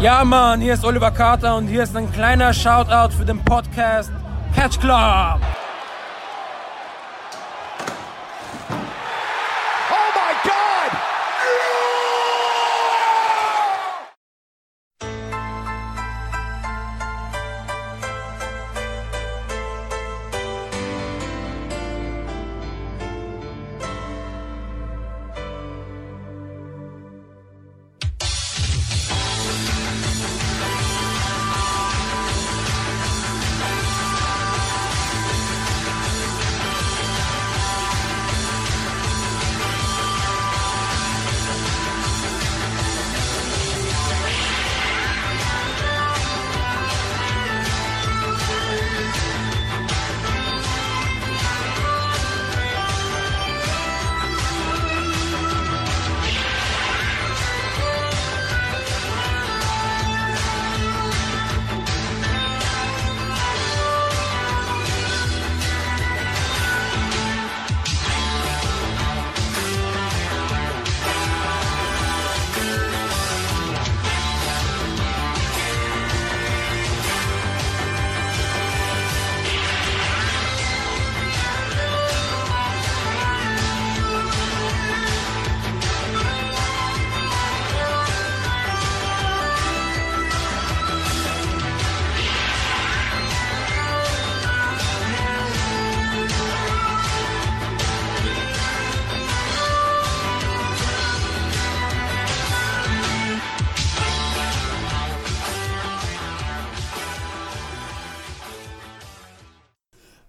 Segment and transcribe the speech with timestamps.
[0.00, 4.10] Ja, Mann, hier ist Oliver Carter und hier ist ein kleiner Shoutout für den Podcast
[4.56, 5.40] Catch Club.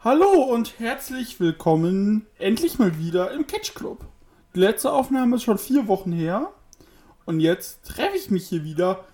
[0.03, 4.03] Hallo und herzlich willkommen endlich mal wieder im Catch Club.
[4.55, 6.51] Die letzte Aufnahme ist schon vier Wochen her
[7.25, 9.05] und jetzt treffe ich mich hier wieder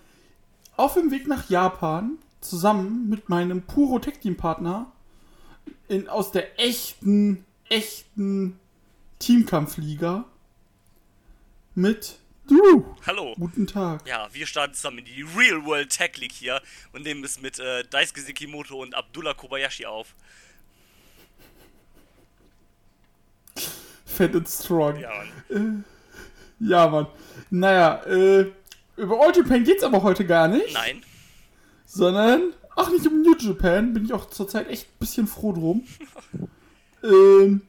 [0.77, 4.89] auf dem Weg nach Japan zusammen mit meinem Puro Tech Team Partner
[5.89, 8.57] in, aus der echten, echten
[9.19, 10.23] Teamkampfliga
[11.75, 12.95] mit Du.
[13.05, 13.35] Hallo.
[13.37, 14.07] Guten Tag.
[14.07, 16.61] Ja, wir starten zusammen in die Real World Tech League hier
[16.93, 20.15] und nehmen es mit äh, Daisuke Sekimoto und Abdullah Kobayashi auf.
[24.07, 24.99] Fat and Strong.
[24.99, 25.09] Ja,
[25.49, 25.85] Mann.
[26.59, 27.07] Äh, ja, Mann.
[27.51, 28.51] Naja, äh,
[28.95, 30.73] über All Japan geht's aber heute gar nicht.
[30.73, 31.03] Nein.
[31.85, 35.85] Sondern, ach, nicht um New Japan, bin ich auch zurzeit echt ein bisschen froh drum.
[37.03, 37.61] ähm,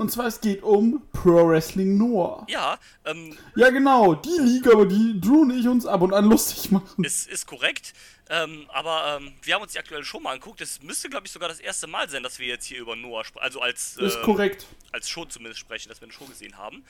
[0.00, 2.46] und zwar, es geht um Pro Wrestling Noah.
[2.48, 3.36] Ja, ähm.
[3.54, 7.04] Ja, genau, die Liga, über die Drew und ich uns ab und an lustig machen.
[7.04, 7.92] Ist, ist korrekt.
[8.30, 10.62] Ähm, aber ähm, wir haben uns die aktuelle Show mal angeguckt.
[10.62, 13.24] Es müsste, glaube ich, sogar das erste Mal sein, dass wir jetzt hier über Noah
[13.24, 13.44] sprechen.
[13.44, 13.98] Also als.
[13.98, 14.66] Äh, ist korrekt.
[14.90, 16.82] Als Show zumindest sprechen, dass wir eine Show gesehen haben.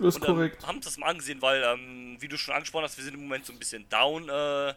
[0.00, 0.62] Ist und, korrekt.
[0.62, 3.22] Ähm, haben das mal angesehen, weil, ähm, wie du schon angesprochen hast, wir sind im
[3.22, 4.74] Moment so ein bisschen down, äh,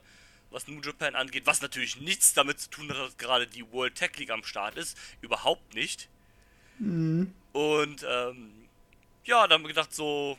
[0.52, 1.48] was New Japan angeht.
[1.48, 4.78] Was natürlich nichts damit zu tun hat, dass gerade die World Tech League am Start
[4.78, 4.96] ist.
[5.22, 6.08] Überhaupt nicht.
[6.80, 7.34] Mhm.
[7.54, 8.52] Und ähm,
[9.26, 10.38] ja, dann haben wir gedacht, so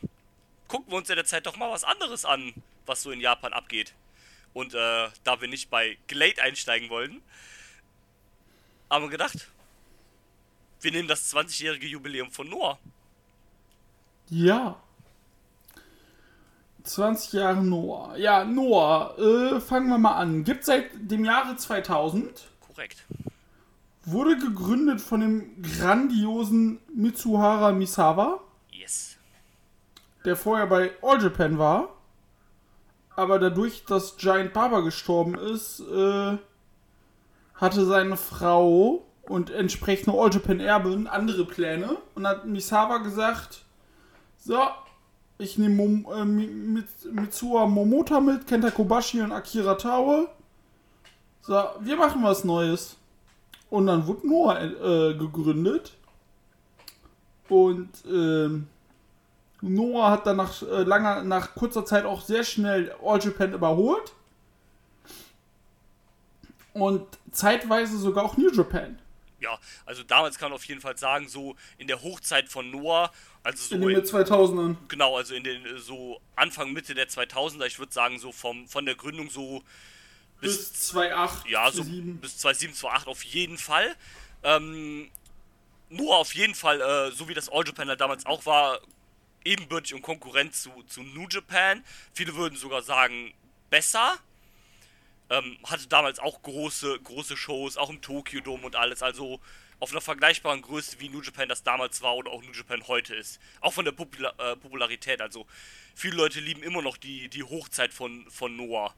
[0.69, 2.53] gucken wir uns in der Zeit doch mal was anderes an,
[2.87, 3.95] was so in Japan abgeht.
[4.53, 7.23] Und äh, da wir nicht bei Glade einsteigen wollten,
[8.89, 9.49] haben wir gedacht,
[10.81, 12.79] wir nehmen das 20-jährige Jubiläum von Noah.
[14.29, 14.81] Ja.
[16.85, 18.17] 20 Jahre Noah.
[18.17, 20.45] Ja, Noah, äh, fangen wir mal an.
[20.45, 22.49] Gibt seit dem Jahre 2000.
[22.61, 23.05] Korrekt.
[24.05, 28.41] Wurde gegründet von dem grandiosen Mitsuhara Misawa.
[28.71, 29.17] Yes.
[30.25, 31.91] Der vorher bei All Japan war.
[33.15, 36.39] Aber dadurch, dass Giant Baba gestorben ist, äh,
[37.55, 41.97] hatte seine Frau und entsprechende All Japan Erbin andere Pläne.
[42.15, 43.63] Und hat Misawa gesagt,
[44.39, 44.59] so,
[45.37, 50.29] ich nehme äh, mit, Mitsuha Momota mit, Kenta Kobashi und Akira Taue.
[51.43, 52.97] So, wir machen was Neues.
[53.71, 55.93] Und dann wurde Noah äh, gegründet.
[57.49, 58.67] Und ähm,
[59.61, 64.13] Noah hat dann nach, äh, langer, nach kurzer Zeit auch sehr schnell All Japan überholt.
[66.73, 68.99] Und zeitweise sogar auch New Japan.
[69.41, 73.11] Ja, also damals kann man auf jeden Fall sagen, so in der Hochzeit von Noah,
[73.43, 74.77] also so in den 2000ern.
[74.89, 78.85] Genau, also in den so Anfang Mitte der 2000er, ich würde sagen so vom von
[78.85, 79.63] der Gründung so
[80.41, 81.49] bis, bis 2.8.
[81.49, 82.19] Ja, so 7.
[82.21, 83.95] bis 2.7, 2.8 auf jeden Fall.
[84.43, 85.11] Ähm,
[85.89, 88.81] nur auf jeden Fall, äh, so wie das All Japan halt damals auch war,
[89.45, 91.85] ebenbürtig und Konkurrent zu, zu New Japan.
[92.15, 93.35] Viele würden sogar sagen,
[93.71, 94.17] besser.
[95.31, 99.03] Ähm, hatte damals auch große, große Shows, auch im Tokyo Dome und alles.
[99.03, 99.41] Also
[99.79, 103.15] auf einer vergleichbaren Größe wie New Japan das damals war oder auch New Japan heute
[103.15, 103.41] ist.
[103.61, 105.21] Auch von der Popula äh, Popularität.
[105.21, 105.47] Also
[105.95, 108.95] viele Leute lieben immer noch die, die Hochzeit von, von Noah.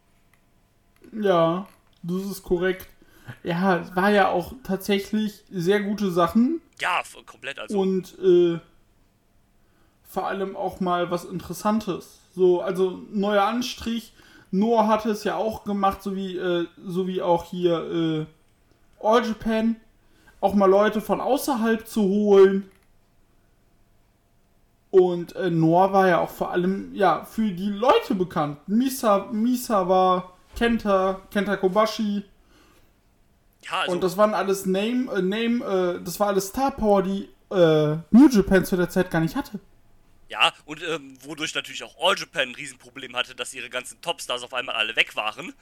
[1.12, 1.66] Ja,
[2.02, 2.88] das ist korrekt.
[3.42, 7.58] Ja, es war ja auch tatsächlich sehr gute Sachen Ja, komplett.
[7.58, 8.58] Also, und äh,
[10.04, 12.20] vor allem auch mal was Interessantes.
[12.34, 14.12] So, also neuer Anstrich.
[14.50, 18.26] Noah hatte es ja auch gemacht, so wie, äh, so wie auch hier
[19.00, 19.76] äh, All Japan.
[20.40, 22.70] Auch mal Leute von außerhalb zu holen.
[24.90, 28.58] Und äh, Noah war ja auch vor allem ja für die Leute bekannt.
[28.66, 32.24] Misa, Misawa, Kenta, Kenta Kobashi.
[33.64, 37.02] ja, also, Und das waren alles Name, äh, Name, äh, das war alles Star Power,
[37.02, 39.60] die äh, New Japan zu der Zeit gar nicht hatte.
[40.28, 44.42] ja, und ähm, wodurch natürlich auch All Japan ein Riesenproblem hatte, dass ihre ganzen Topstars
[44.42, 45.52] auf einmal alle weg waren.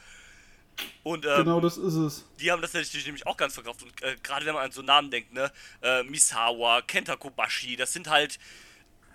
[1.03, 2.25] Und ähm, Genau das ist es.
[2.39, 3.83] die haben das natürlich nämlich auch ganz verkauft.
[3.83, 5.51] Und äh, gerade wenn man an so Namen denkt, ne,
[5.83, 8.39] äh, Misawa, Kenta Kobashi, das sind halt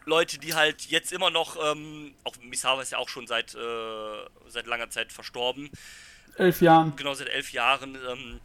[0.06, 4.26] Leute, die halt jetzt immer noch, ähm, auch Misawa ist ja auch schon seit, äh,
[4.48, 5.70] seit langer Zeit verstorben,
[6.38, 6.96] Elf Jahren.
[6.96, 8.40] genau seit elf Jahren, ähm,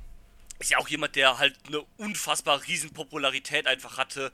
[0.59, 4.31] ist ja auch jemand, der halt eine unfassbar riesen Popularität einfach hatte,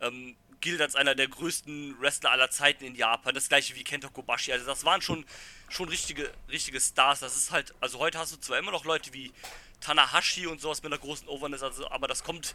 [0.00, 4.08] ähm, gilt als einer der größten Wrestler aller Zeiten in Japan, das gleiche wie Kenta
[4.08, 5.24] Kobashi, also das waren schon,
[5.68, 9.12] schon richtige, richtige Stars, das ist halt, also heute hast du zwar immer noch Leute
[9.14, 9.32] wie
[9.80, 12.54] Tanahashi und sowas mit einer großen Overness, also, aber das kommt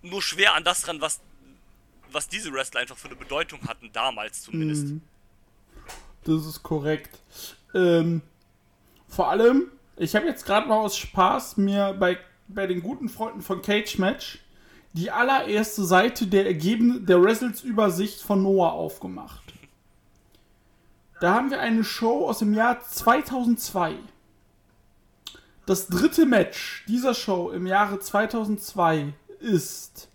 [0.00, 1.20] nur schwer an das ran, was,
[2.12, 4.86] was diese Wrestler einfach für eine Bedeutung hatten, damals zumindest.
[4.86, 5.02] Mhm.
[6.24, 7.18] Das ist korrekt.
[7.74, 8.22] Ähm,
[9.08, 12.18] vor allem, ich habe jetzt gerade mal aus Spaß mir bei,
[12.48, 14.40] bei den guten Freunden von Cage Match
[14.92, 19.42] die allererste Seite der Ergebnisse der Wrestles-Übersicht von Noah aufgemacht.
[21.20, 23.94] Da haben wir eine Show aus dem Jahr 2002.
[25.66, 30.08] Das dritte Match dieser Show im Jahre 2002 ist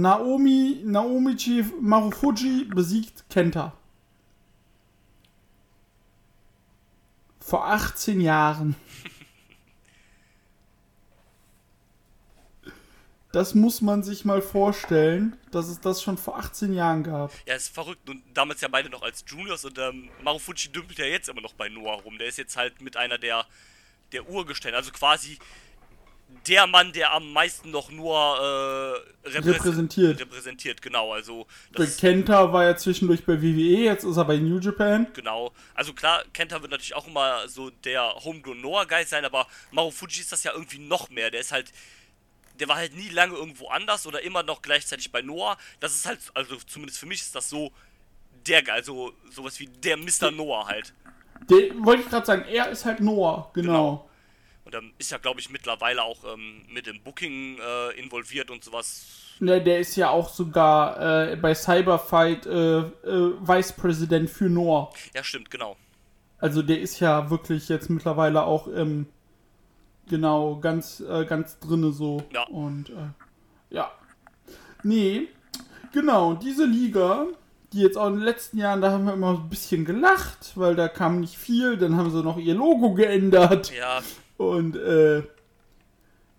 [0.00, 3.72] Naomi Naomichi Marufuji besiegt Kenta.
[7.40, 8.76] Vor 18 Jahren.
[13.30, 17.30] Das muss man sich mal vorstellen, dass es das schon vor 18 Jahren gab.
[17.46, 18.08] Ja, ist verrückt.
[18.08, 21.52] Und damals ja beide noch als Juniors und ähm, Marufuji dümpelt ja jetzt immer noch
[21.52, 22.16] bei Noah rum.
[22.16, 23.44] Der ist jetzt halt mit einer der,
[24.12, 24.78] der Urgesteine.
[24.78, 25.38] Also quasi
[26.46, 28.14] der Mann, der am meisten noch nur
[29.24, 30.20] äh, repräs- Repräsentiert.
[30.20, 31.12] repräsentiert, genau.
[31.12, 31.46] Also
[31.76, 35.06] Der das Kenta war ja zwischendurch bei WWE, jetzt ist er bei New Japan.
[35.14, 35.52] genau.
[35.74, 40.20] Also klar, Kenta wird natürlich auch immer so der Homegrown Noah Guy sein, aber Marufuji
[40.20, 41.30] ist das ja irgendwie noch mehr.
[41.30, 41.72] Der ist halt
[42.60, 45.56] der war halt nie lange irgendwo anders oder immer noch gleichzeitig bei Noah.
[45.78, 47.70] Das ist halt, also zumindest für mich ist das so
[48.48, 50.32] der also sowas wie der Mr.
[50.32, 50.92] Noah halt.
[51.48, 54.07] Der wollte ich gerade sagen, er ist halt Noah, genau.
[54.68, 58.62] Und dann ist ja, glaube ich, mittlerweile auch ähm, mit dem Booking äh, involviert und
[58.62, 59.06] sowas.
[59.40, 62.84] Ne, der ist ja auch sogar äh, bei Cyberfight äh, äh,
[63.40, 64.92] Vice President für Noah.
[65.14, 65.78] Ja, stimmt, genau.
[66.36, 69.06] Also der ist ja wirklich jetzt mittlerweile auch ähm,
[70.06, 72.22] genau ganz äh, ganz drinne so.
[72.30, 72.42] Ja.
[72.48, 73.90] Und äh, ja.
[74.82, 75.28] Nee,
[75.94, 77.24] genau, diese Liga,
[77.72, 80.76] die jetzt auch in den letzten Jahren, da haben wir immer ein bisschen gelacht, weil
[80.76, 83.72] da kam nicht viel, dann haben sie noch ihr Logo geändert.
[83.74, 84.02] Ja,
[84.38, 85.24] Und äh,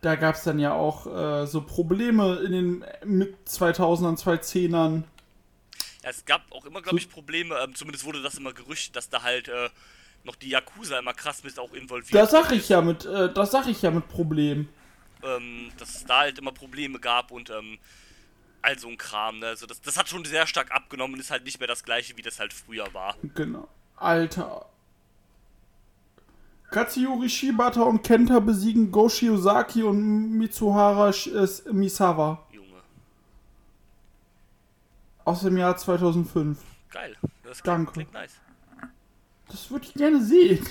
[0.01, 5.03] da gab es dann ja auch äh, so Probleme in den mit 2000ern, 2010ern.
[6.03, 7.55] ja es gab auch immer, glaube ich, Probleme.
[7.61, 9.69] Ähm, zumindest wurde das immer gerüchtet, dass da halt äh,
[10.23, 13.51] noch die Yakuza immer krass mit auch involviert Das sag ich ja mit, äh, das
[13.51, 14.69] sag ich ja mit Problem.
[15.23, 17.77] ähm, dass es da halt immer Probleme gab und ähm,
[18.61, 19.39] all so ein Kram.
[19.39, 19.47] Ne?
[19.47, 22.15] Also das, das hat schon sehr stark abgenommen und ist halt nicht mehr das gleiche,
[22.15, 23.15] wie das halt früher war.
[23.35, 23.67] Genau.
[23.97, 24.65] Alter.
[26.71, 32.67] Katsuyori Shibata und Kenta besiegen Go Shiozaki und Mitsuhara äh, Misawa Junge.
[35.25, 36.59] aus dem Jahr 2005.
[36.91, 37.15] Geil.
[37.43, 37.91] Das klingt, Danke.
[37.93, 38.33] klingt nice.
[39.47, 40.63] Das würde ich gerne sehen.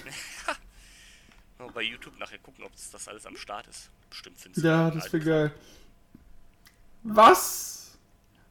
[1.58, 3.90] Mal bei YouTube nachher gucken, ob das, alles am Start ist.
[4.08, 5.54] Bestimmt findest Ja, einen das wäre geil.
[7.02, 7.98] Was?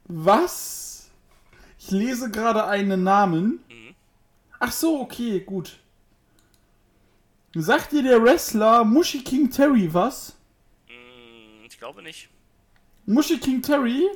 [0.04, 1.10] Was?
[1.78, 3.60] Ich lese gerade einen Namen.
[3.68, 3.94] Mhm.
[4.60, 5.78] Ach so, okay, gut.
[7.60, 10.36] Sagt dir der Wrestler Mushi King Terry was?
[10.88, 12.28] Mm, ich glaube nicht.
[13.06, 14.06] Mushi King Terry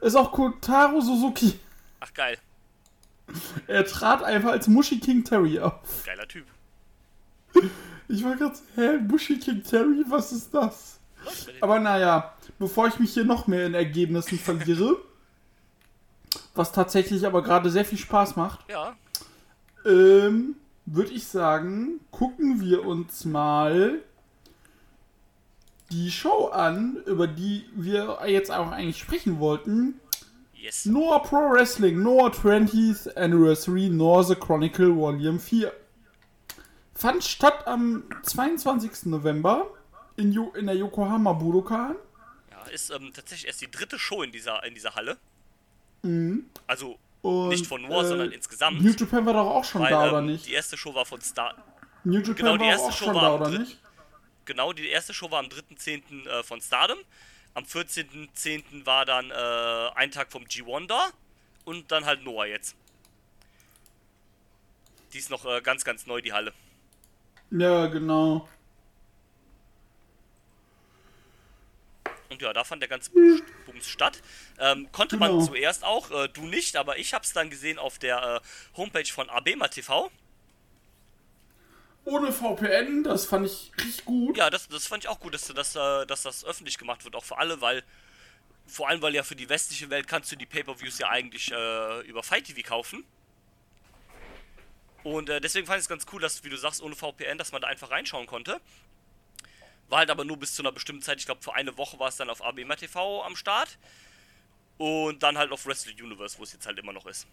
[0.00, 1.58] ist auch Kotaro Suzuki.
[2.00, 2.38] Ach geil.
[3.66, 6.04] Er trat einfach als Mushi King Terry auf.
[6.04, 6.46] Geiler Typ.
[8.08, 10.98] Ich war gerade, hä, Mushi King Terry, was ist das?
[11.60, 14.96] Aber naja, bevor ich mich hier noch mehr in Ergebnissen verliere,
[16.54, 18.96] was tatsächlich aber gerade sehr viel Spaß macht, Ja,
[19.84, 20.56] ähm,
[20.92, 24.00] würde ich sagen, gucken wir uns mal
[25.90, 30.00] die Show an, über die wir jetzt auch eigentlich sprechen wollten.
[30.54, 30.86] yes.
[30.86, 35.72] Noah Pro Wrestling, Noah 20th Anniversary, Noah The Chronicle Volume 4.
[36.94, 39.06] fand statt am 22.
[39.06, 39.66] November
[40.16, 41.96] in, Yo in der Yokohama Budokan.
[42.50, 45.16] Ja, ist ähm, tatsächlich erst die dritte Show in dieser, in dieser Halle.
[46.66, 48.80] Also Und, nicht von War, äh, sondern insgesamt.
[48.80, 50.46] New Japan war doch auch schon weil, da, ähm, oder nicht?
[50.46, 51.54] Die erste Show war von Star.
[52.04, 53.78] New Japan genau, die war erste auch Show schon war da, am oder nicht?
[54.44, 56.26] Genau, die erste Show war am 3.10.
[56.26, 56.98] Äh, von Stardom.
[57.54, 58.86] Am 14.10.
[58.86, 61.08] war dann äh, ein Tag vom G1 da.
[61.64, 62.76] Und dann halt Noah jetzt.
[65.12, 66.52] Die ist noch äh, ganz, ganz neu, die Halle.
[67.50, 68.48] Ja, genau.
[72.30, 74.20] Und ja, da fand der ganze Bums Bums statt.
[74.58, 75.44] Ähm, konnte man Genau.
[75.46, 79.30] zuerst auch, äh, du nicht, aber ich hab's dann gesehen auf der äh, Homepage von
[79.30, 80.10] Abema TV.
[82.04, 84.36] Ohne VPN, das fand ich richtig gut.
[84.36, 87.14] Ja, das, das fand ich auch gut, dass, dass, äh, dass das öffentlich gemacht wird,
[87.16, 87.82] auch für alle, weil
[88.66, 92.00] vor allem, weil ja für die westliche Welt kannst du die Pay-Per-Views ja eigentlich äh,
[92.02, 93.04] über Fight TV kaufen.
[95.04, 97.52] Und äh, deswegen fand ich es ganz cool, dass, wie du sagst, ohne VPN, dass
[97.52, 98.60] man da einfach reinschauen konnte.
[99.88, 102.08] War halt aber nur bis zu einer bestimmten Zeit, ich glaube für eine Woche war
[102.08, 103.78] es dann auf ABMA TV am Start.
[104.76, 107.26] Und dann halt auf Wrestle Universe, wo es jetzt halt immer noch ist.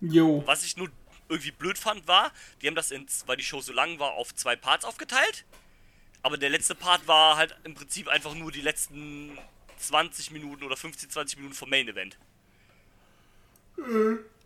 [0.00, 0.42] Jo.
[0.46, 0.90] Was ich nur
[1.28, 4.34] irgendwie blöd fand, war, die haben das, in, weil die Show so lang war, auf
[4.34, 5.44] zwei Parts aufgeteilt.
[6.22, 9.36] Aber der letzte Part war halt im Prinzip einfach nur die letzten
[9.78, 12.18] 20 Minuten oder 15, 20 Minuten vom Main Event.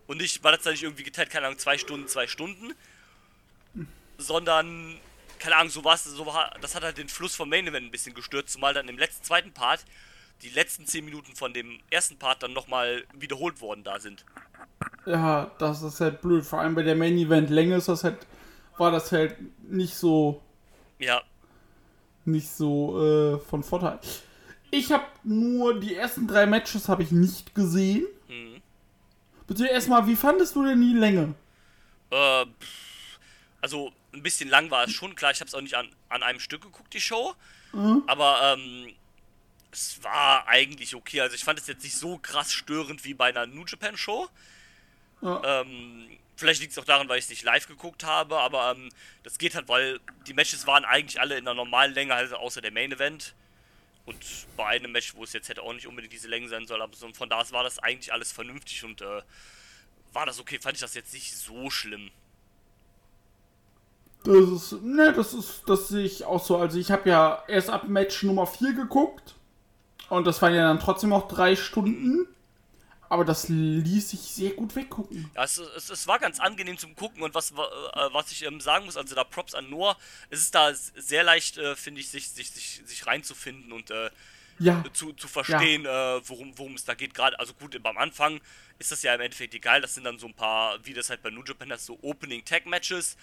[0.07, 2.73] Und nicht, war das dann nicht irgendwie geteilt, keine Ahnung, zwei Stunden, zwei Stunden.
[4.19, 4.99] Sondern,
[5.39, 8.13] keine Ahnung, so war so das hat halt den Fluss vom Main Event ein bisschen
[8.13, 9.85] gestört, zumal dann im letzten, zweiten Part
[10.41, 14.23] die letzten 10 Minuten von dem ersten Part dann nochmal wiederholt worden da sind.
[15.05, 16.45] Ja, das ist halt blöd.
[16.45, 18.25] Vor allem bei der Main Event Länge ist das halt,
[18.77, 19.35] war das halt
[19.69, 20.41] nicht so,
[20.99, 21.23] Ja,
[22.25, 23.99] nicht so äh, von Vorteil.
[24.71, 28.05] Ich habe nur die ersten drei Matches habe ich nicht gesehen.
[28.27, 28.61] Mhm.
[29.47, 31.33] Bitte erstmal, wie fandest du denn die Länge?
[32.11, 32.45] Äh,
[33.61, 36.23] also ein bisschen lang war es schon, klar, ich habe es auch nicht an, an
[36.23, 37.35] einem Stück geguckt, die Show.
[38.07, 38.93] Aber ähm,
[39.71, 41.21] es war eigentlich okay.
[41.21, 44.27] Also ich fand es jetzt nicht so krass störend wie bei einer New Japan Show.
[45.21, 45.61] Ja.
[45.61, 48.89] Ähm, vielleicht liegt es auch daran, weil ich es nicht live geguckt habe, aber ähm,
[49.23, 52.61] das geht halt, weil die Matches waren eigentlich alle in der normalen Länge, also außer
[52.61, 53.35] der Main Event.
[54.05, 54.17] Und
[54.57, 56.95] bei einem Match, wo es jetzt hätte auch nicht unbedingt diese Länge sein soll, aber
[56.95, 59.21] so, von da aus war das eigentlich alles vernünftig und äh,
[60.13, 62.09] war das okay, fand ich das jetzt nicht so schlimm.
[64.29, 66.57] Das ist, ne, das ist, das sehe ich auch so.
[66.57, 69.33] Also ich habe ja erst ab Match Nummer 4 geguckt.
[70.09, 72.27] Und das waren ja dann trotzdem noch drei Stunden.
[73.09, 75.31] Aber das ließ sich sehr gut weggucken.
[75.35, 77.55] Ja, es, es, es war ganz angenehm zum Gucken und was, äh,
[78.11, 79.97] was ich ähm, sagen muss, also da Props an Noah,
[80.29, 84.11] es ist da sehr leicht, äh, finde ich, sich, sich, sich, sich reinzufinden und äh,
[84.59, 87.15] Ja, zu, zu verstehen, äh, worum, worum es da geht.
[87.15, 88.41] Gerade, also gut, beim Anfang
[88.77, 91.23] ist das ja im Endeffekt egal, das sind dann so ein paar, wie das halt
[91.23, 93.17] bei New Japan ist, so Opening Tag Matches.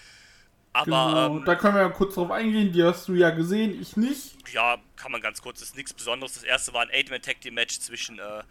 [0.76, 1.36] Aber genau.
[1.38, 2.72] ähm, da können wir ja kurz drauf eingehen.
[2.72, 4.36] Die hast du ja gesehen, ich nicht.
[4.52, 6.34] ja, kann man ganz kurz, das ist nichts Besonderes.
[6.34, 8.42] Das erste war ein 8-Man Tag Team Match zwischen äh,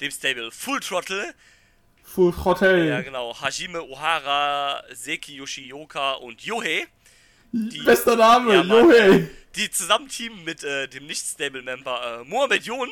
[0.00, 1.34] dem Stable Full Throttle
[2.02, 2.88] Full Throttle.
[2.88, 3.34] Ja, genau.
[3.40, 6.86] Hajime Ohara, Seki Yoshioka und Yohei,
[7.84, 8.88] Bester Name, Ja, Mann.
[8.90, 9.28] Yohei.
[9.56, 12.88] die zusammen teamen mit äh, dem Nicht-Stable-Member äh, Mohamed Yon,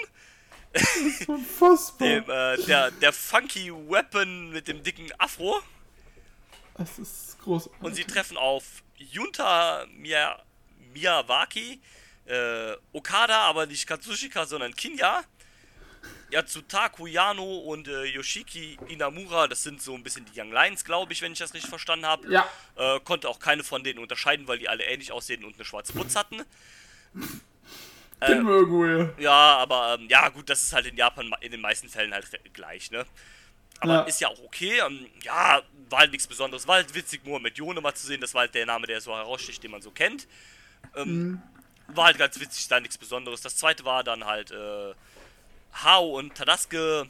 [1.29, 2.09] Unfassbar.
[2.09, 5.61] dem, äh, der, der Funky Weapon mit dem dicken Afro.
[6.77, 7.83] Das ist großartig.
[7.83, 10.43] Und sie treffen auf Junta Mia,
[10.93, 11.81] Miyawaki,
[12.27, 15.23] äh, Okada, aber nicht Katsushika, sondern Kinya.
[16.31, 21.13] Yatsutaku Yano und äh, Yoshiki Inamura, das sind so ein bisschen die Young Lions, glaube
[21.13, 22.29] ich, wenn ich das richtig verstanden habe.
[22.29, 22.49] Ja.
[22.77, 25.93] Äh, konnte auch keine von denen unterscheiden, weil die alle ähnlich aussehen und eine schwarze
[25.93, 26.43] Putz hatten.
[28.21, 29.15] Wir irgendwoher.
[29.19, 32.27] Ja, aber ähm, ja, gut, das ist halt in Japan in den meisten Fällen halt
[32.53, 33.05] gleich, ne?
[33.81, 34.01] Aber Ja.
[34.03, 34.81] ist ja auch okay.
[34.81, 36.67] Ähm, ja, war halt nichts Besonderes.
[36.67, 38.21] War halt witzig, Mohamed Jone mal zu sehen.
[38.21, 40.27] Das war halt der Name, der so heraussticht, den man so kennt.
[40.95, 41.41] Ähm,
[41.89, 43.41] War halt ganz witzig, da nichts Besonderes.
[43.43, 44.95] Das zweite war dann halt äh,
[45.83, 47.09] Hao und Tadasuke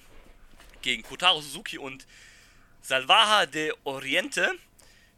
[0.83, 2.07] gegen Kotaro Suzuki und
[2.83, 4.53] Salvaja de Oriente.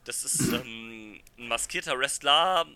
[0.05, 2.67] Das ist ähm, ein maskierter Wrestler,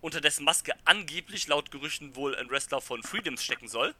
[0.00, 3.94] unter dessen Maske angeblich laut Gerüchten wohl ein Wrestler von Freedoms stecken soll.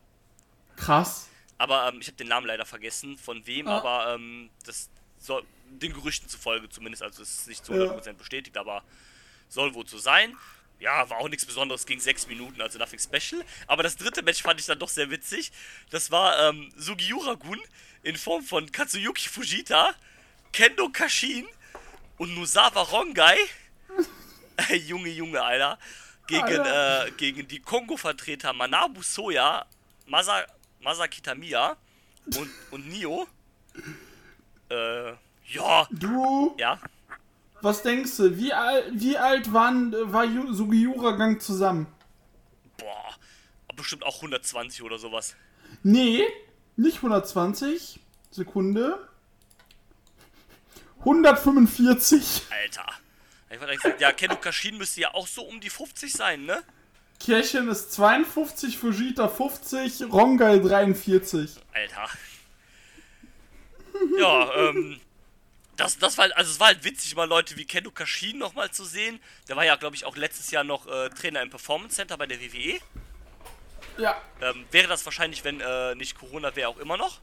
[0.77, 1.29] Krass.
[1.59, 3.79] Aber ähm, ich habe den Namen leider vergessen, von wem, Ah.
[3.79, 4.89] aber ähm, das
[5.21, 7.93] soll den Gerüchten zufolge zumindest, also es ist nicht zu Ja.
[7.93, 8.83] 100% bestätigt, aber
[9.49, 10.37] soll wohl so sein.
[10.81, 13.45] Ja, war auch nichts Besonderes, ging sechs Minuten, also nothing special.
[13.67, 15.53] Aber das dritte Match fand ich dann doch sehr witzig.
[15.91, 17.61] Das war ähm, Sugiura-gun
[18.03, 19.95] in Form von Katsuyuki Fujita,
[20.53, 21.47] Kendo Kashin
[22.17, 23.37] und Nusawa Rongai.
[24.87, 25.79] Junge, Junge, Alter.
[26.27, 29.67] Gegen, äh, gegen die Kongo-Vertreter Manabu Soya,
[30.07, 30.47] Masa,
[30.81, 31.77] Masaki Tamiya
[32.37, 33.27] und, und Nio.
[34.71, 35.13] Äh,
[35.47, 36.79] Ja, Du, ja.
[37.61, 38.37] was denkst du?
[38.39, 41.87] Wie, al wie alt waren, war Sugiura Gang zusammen?
[42.79, 43.15] Boah,
[43.77, 45.35] bestimmt auch 120 oder sowas.
[45.83, 46.25] Nee,
[46.77, 48.01] nicht 120.
[48.31, 49.09] Sekunde.
[51.01, 52.43] 145.
[52.51, 52.87] Alter.
[53.51, 56.63] Ich wollte sagen, ja, Kendo Kashin müsste ja auch so um die 50 sein, ne?
[57.19, 61.57] Kirchen ist 52, Fujita 50, Rongai 43.
[61.73, 62.09] Alter.
[64.19, 65.01] Ja, ähm.
[65.77, 68.85] Das, das war, also es war halt witzig, mal Leute wie Kendo Kashin nochmal zu
[68.85, 69.19] sehen.
[69.49, 72.27] Der war ja, glaube ich, auch letztes Jahr noch äh, Trainer im Performance Center bei
[72.27, 72.79] der WWE.
[73.97, 77.21] Ja, Ähm, wäre das wahrscheinlich, wenn äh, nicht Corona wäre, auch immer noch.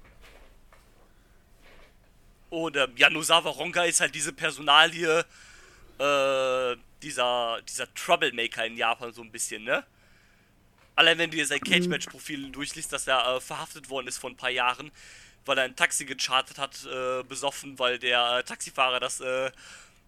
[2.50, 5.26] Und ähm, ja, Nosawa Ronga ist halt diese Personalie,
[6.00, 9.84] äh, dieser, dieser Troublemaker in Japan so ein bisschen, ne?
[10.96, 14.38] Allein wenn du dir sein Cage-Match-Profil durchliest, dass er äh, verhaftet worden ist vor ein
[14.38, 14.92] paar Jahren,
[15.48, 19.52] weil er ein Taxi gechartet hat, äh, besoffen, weil der äh, Taxifahrer das, äh,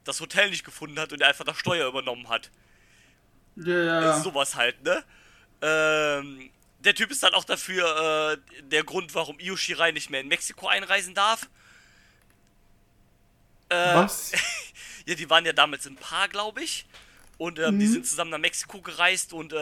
[0.04, 2.52] das Hotel nicht gefunden hat und er einfach das Steuer übernommen hat.
[3.56, 4.24] ja, ja.
[4.24, 5.04] Sowas halt, ne?
[5.62, 10.22] Ähm, der Typ ist dann auch dafür äh, der Grund, warum Io Shirai nicht mehr
[10.22, 11.50] in Mexiko einreisen darf.
[13.70, 14.32] Äh, Was?
[15.06, 16.86] Ja, die waren ja damals ein Paar, glaube ich.
[17.38, 17.94] Und ähm, die Mhm.
[17.94, 19.56] sind zusammen nach Mexiko gereist und äh,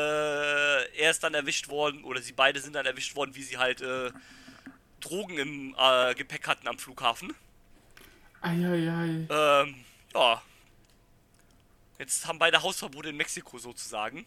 [0.98, 3.80] er ist dann erwischt worden, oder sie beide sind dann erwischt worden, wie sie halt
[3.82, 4.12] äh,
[5.08, 7.34] Drogen im äh, Gepäck hatten am Flughafen.
[8.42, 9.28] Eieiei.
[9.30, 9.76] Ähm,
[10.14, 10.42] ja.
[12.00, 14.26] Jetzt haben beide Hausverbot in Mexiko sozusagen.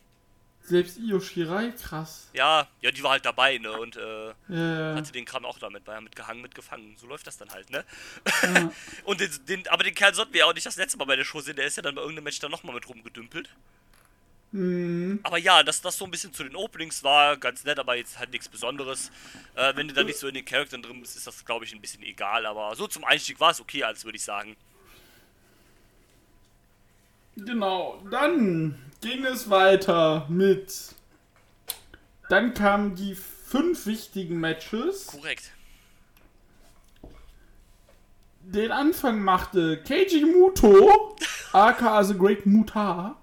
[0.62, 2.28] Selbst Io Shirai, krass.
[2.32, 3.72] Ja, ja, die war halt dabei, ne?
[3.72, 4.94] Und äh, ja.
[4.94, 6.96] hatte den Kram auch damit, war ja mitgehangen, mitgefangen.
[6.99, 7.84] So läuft das dann halt, ne?
[8.42, 8.70] ja.
[9.04, 11.16] Und den, den, aber den Kerl sollten wir ja auch nicht das letzte Mal bei
[11.16, 13.49] der Show sehen, der ist ja dann bei irgendeinem Match dann nochmal mit rumgedümpelt.
[14.52, 15.21] Mhm.
[15.23, 18.19] Aber ja, dass das so ein bisschen zu den Openings war, ganz nett, aber jetzt
[18.19, 19.11] halt nichts Besonderes.
[19.54, 21.73] Äh, wenn du da nicht so in den Charakteren drin bist, ist das, glaube ich,
[21.73, 22.47] ein bisschen egal.
[22.47, 24.57] Aber so zum Einstieg war es okay, als würde ich sagen.
[27.37, 30.95] Genau, dann ging es weiter mit.
[32.28, 35.06] Dann kamen die fünf wichtigen Matches.
[35.06, 35.52] Korrekt.
[38.41, 41.17] Den Anfang machte Keiji Muto,
[41.52, 43.20] aka The Great Muta.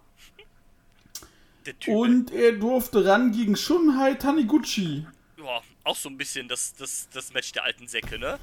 [1.67, 1.93] Der Typ.
[1.93, 5.05] Und er durfte ran gegen Shunhai Taniguchi.
[5.37, 8.39] ja, auch so ein bisschen das, das, das Match der alten Säcke, ne?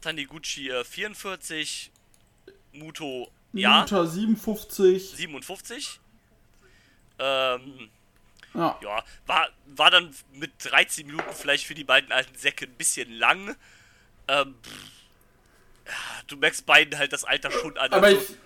[0.00, 1.90] Taniguchi äh, 44,
[2.72, 5.10] Muto, ja, Muta 57.
[5.16, 6.00] 57.
[7.18, 7.90] Ähm,
[8.54, 8.78] Ja.
[8.82, 13.10] ja, war, war dann mit 13 Minuten vielleicht für die beiden alten Säcke ein bisschen
[13.12, 13.56] lang.
[14.28, 14.90] Ähm, pff,
[16.28, 17.92] du merkst beiden halt das Alter schon an.
[17.92, 18.36] Aber also, ich.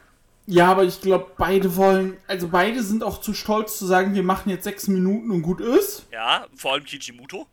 [0.47, 2.19] Ja, aber ich glaube, beide wollen.
[2.27, 5.61] Also beide sind auch zu stolz zu sagen, wir machen jetzt sechs Minuten und gut
[5.61, 6.07] ist.
[6.13, 7.47] ja, vor allem Kichimuto.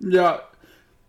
[0.00, 0.42] Ja.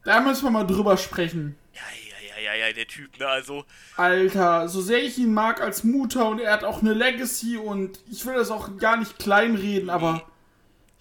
[0.06, 1.58] Da müssen wir mal drüber sprechen.
[1.74, 3.66] Ja, ja, ja, ja, ja, der Typ, ne, also,
[3.98, 8.00] Alter, so sehr ich ihn mag als Mutter und er hat auch eine Legacy und
[8.10, 10.24] ich will das auch gar nicht kleinreden, aber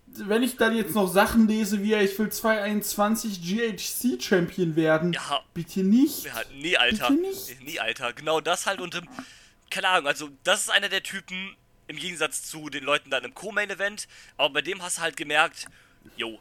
[0.06, 5.12] wenn ich dann jetzt noch Sachen lese, wie er, ich will 221 GHC Champion werden,
[5.12, 6.24] ja, bitte nicht.
[6.24, 7.08] ja, nee, Alter.
[7.08, 7.56] Bitte nicht.
[7.62, 9.08] Nee, Alter, genau das halt und, ähm,
[9.70, 13.34] keine Ahnung, also, das ist einer der Typen, im Gegensatz zu den Leuten dann im
[13.34, 15.66] Co-Main-Event, aber bei dem hast du halt gemerkt,
[16.16, 16.38] jo,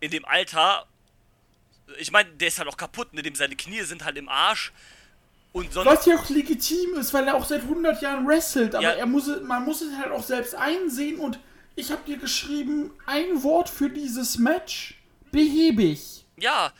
[0.00, 0.86] in dem Alter,
[1.98, 4.72] ich meine, der ist halt auch kaputt, ne, dem seine Knie sind halt im Arsch
[5.52, 5.86] und sonst...
[5.86, 8.90] Was ja auch legitim ist, weil er auch seit 100 Jahren wrestelt, aber Ja.
[8.90, 11.38] er muss, man muss es halt auch selbst einsehen und
[11.76, 14.98] ich habe dir geschrieben, ein Wort für dieses Match,
[15.30, 16.24] behäbig.
[16.36, 16.72] Ja.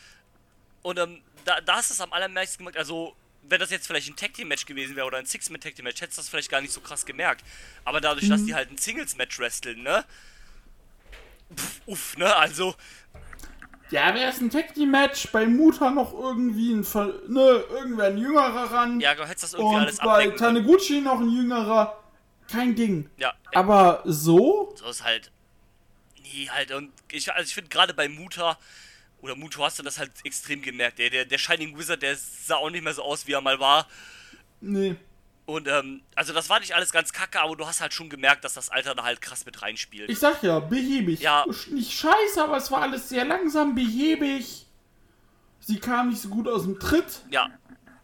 [0.83, 2.79] Und ähm, da, da hast du es am allermeisten gemerkt.
[2.79, 3.15] Also,
[3.49, 5.85] wenn das jetzt vielleicht ein Tag Team Match gewesen wäre oder ein Six-Man Tag Team
[5.85, 7.45] Match, hättest du das vielleicht gar nicht so krass gemerkt.
[7.85, 10.05] Aber dadurch, dass die halt ein Singles Match wresteln, ne?
[11.55, 12.35] Pff, uff, ne?
[12.37, 12.75] Also,
[13.91, 18.07] Ja, wäre es ein Tag Team Match, bei Muta noch irgendwie ein, Ver ne, irgendwer
[18.09, 19.01] ein jüngerer ran.
[19.01, 21.05] ja, du hättest das irgendwie alles Und bei abdecken können.
[21.05, 22.05] Noch ein jüngerer.
[22.51, 23.09] Kein Ding.
[23.17, 24.75] Ja, Aber so?
[24.77, 25.31] so ist halt.
[26.23, 26.73] Nee, halt.
[26.73, 28.59] Und ich, also ich finde gerade bei Muta
[29.21, 30.99] oder Muto hast du das halt extrem gemerkt.
[30.99, 33.59] Der, der, der Shining Wizard, der sah auch nicht mehr so aus, wie er mal
[33.59, 33.89] war.
[34.61, 34.97] Nee.
[35.47, 38.45] Und ähm, also das war nicht alles ganz kacke, aber du hast halt schon gemerkt,
[38.45, 40.11] dass das Alter da halt krass mit reinspielt.
[40.11, 41.21] Ich sag ja, behäbig.
[41.21, 41.47] Ja.
[41.71, 44.67] Nicht scheiße, aber es war alles sehr langsam, behäbig.
[45.61, 47.23] Sie kam nicht so gut aus dem Tritt.
[47.31, 47.49] Ja.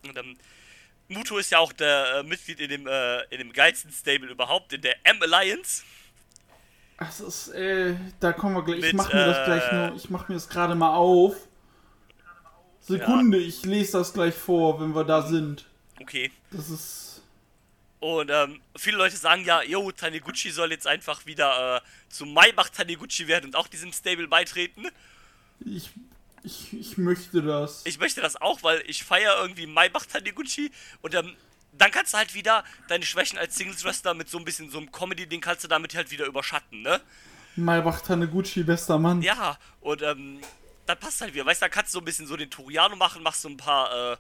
[0.03, 0.37] Und, ähm,
[1.09, 4.73] Muto ist ja auch der äh, Mitglied in dem, äh, in dem geilsten Stable überhaupt,
[4.73, 5.83] in der M-Alliance.
[6.99, 8.79] Das ist, äh, da kommen wir gleich.
[8.79, 9.97] ich Mit, mach mir das äh, gleich nur.
[9.97, 11.35] Ich mach mir das gerade mal auf.
[12.81, 15.65] Sekunde, ich lese das gleich vor, wenn wir da sind.
[16.01, 16.31] Okay.
[16.51, 17.23] Das ist.
[18.01, 21.81] Und ähm, viele Leute sagen ja, yo, Taniguchi soll jetzt einfach wieder äh,
[22.11, 24.87] zum Maybach Taniguchi werden und auch diesem Stable beitreten.
[25.65, 25.91] Ich
[26.43, 27.81] Ich, ich möchte das.
[27.87, 31.35] Ich möchte das auch, weil ich feiere irgendwie Maybach Taniguchi und ähm,
[31.79, 34.91] dann kannst du halt wieder deine Schwächen als Singles-Wrestler mit so ein bisschen so einem
[34.93, 37.01] Comedy-Ding kannst du damit halt wieder überschatten, ne?
[37.57, 39.23] Maybach Taneguchi, bester Mann.
[39.23, 40.41] Ja, und ähm,
[40.87, 41.47] dann passt halt wieder.
[41.47, 43.57] Weißt du, da kannst du so ein bisschen so den Toriano machen, machst so ein
[43.57, 44.17] paar äh,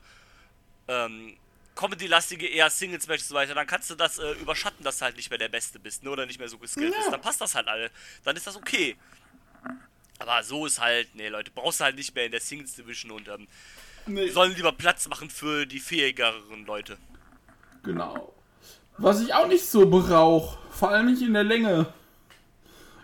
[0.89, 1.37] ähm,
[1.75, 3.55] Comedy-lastige eher Singles-Matches und so weiter.
[3.55, 6.11] Dann kannst du das äh, überschatten, dass du halt nicht mehr der Beste bist, ne?
[6.11, 6.99] Oder nicht mehr so geskillt Ja.
[6.99, 7.13] bist.
[7.13, 7.91] Dann passt das halt alle.
[8.23, 8.97] Dann ist das okay.
[10.21, 13.29] Aber so ist halt, nee, Leute, brauchst du halt nicht mehr in der Singles-Division und
[13.29, 13.49] ähm,
[14.07, 16.99] Nee, sollen lieber Platz machen für die fähigeren Leute.
[17.85, 18.33] Genau.
[18.99, 21.87] Was ich auch nicht so brauch, vor allem nicht in der Länge.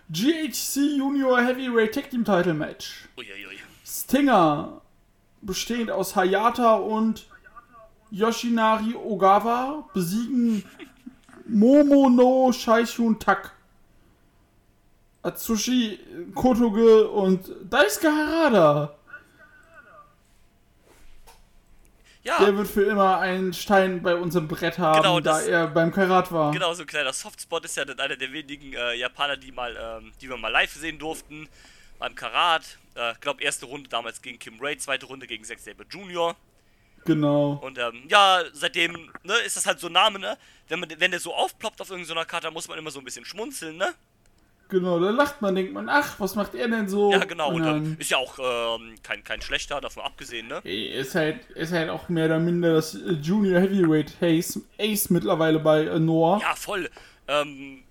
[0.09, 3.07] GHC Junior Heavyweight Tag Team Title Match.
[3.17, 3.57] Uiuiui.
[3.85, 4.81] Stinger,
[5.41, 7.27] bestehend aus Hayata und
[8.09, 10.63] Yoshinari Ogawa, besiegen
[11.47, 13.53] Momono Shaishun Tak,
[15.23, 15.99] Atsushi
[16.35, 18.95] Kotoge und Daisuke Harada.
[22.23, 25.67] Ja, Der wird für immer einen Stein bei unserem Brett haben, Genau, da das- er
[25.67, 26.51] beim Karat war.
[26.51, 29.75] genau, so ein kleiner Softspot ist ja dann einer der wenigen äh, Japaner, die mal,
[30.01, 31.49] ähm, die wir mal live sehen durften.
[31.97, 32.77] Beim Karat.
[32.93, 36.35] Äh, glaub, erste Runde damals gegen Kim Ray, zweite Runde gegen Zack Sabre Jr.
[37.05, 37.53] Genau.
[37.63, 40.37] Und ähm, ja, seitdem ne, ist das halt so ein Name, ne?
[40.67, 43.25] Wenn, man, wenn der so aufploppt auf irgendeiner Karte, muss man immer so ein bisschen
[43.25, 43.93] schmunzeln, ne?
[44.71, 47.11] Genau, da lacht man, denkt man, ach, was macht er denn so?
[47.11, 47.51] Ja, genau.
[47.51, 48.39] Und dann- ist ja auch
[48.79, 50.61] ähm, kein, kein schlechter, davon abgesehen, ne?
[50.63, 55.09] Ey, Ist halt, ist halt auch mehr oder minder das äh, Junior Heavyweight Ace, Ace
[55.09, 56.39] mittlerweile bei äh, Noah.
[56.39, 56.89] Ja, voll.
[57.27, 57.83] Ähm,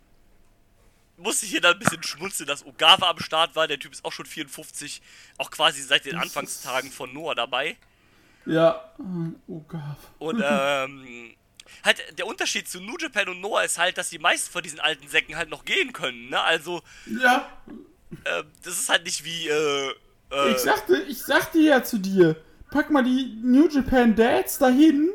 [1.19, 3.69] musste ich hier dann ein bisschen schmunzeln, dass Ogawa am Start war.
[3.69, 5.03] Der Typ ist auch schon 54,
[5.37, 7.77] auch quasi seit den Anfangstagen von Noah dabei.
[8.47, 8.91] Ja.
[9.69, 9.81] Gott.
[10.19, 11.35] Und ähm,
[11.85, 14.81] halt der Unterschied zu New Japan und Noah ist halt, dass die meisten von diesen
[14.81, 16.41] alten Säcken halt noch gehen können, ne?
[16.41, 17.49] Also, Ja,
[18.25, 19.89] äh, das ist halt nicht wie, äh,
[20.33, 22.37] äh, ich sagte, ich sagte ja zu dir,
[22.71, 25.11] pack mal die New Japan Dads dahin.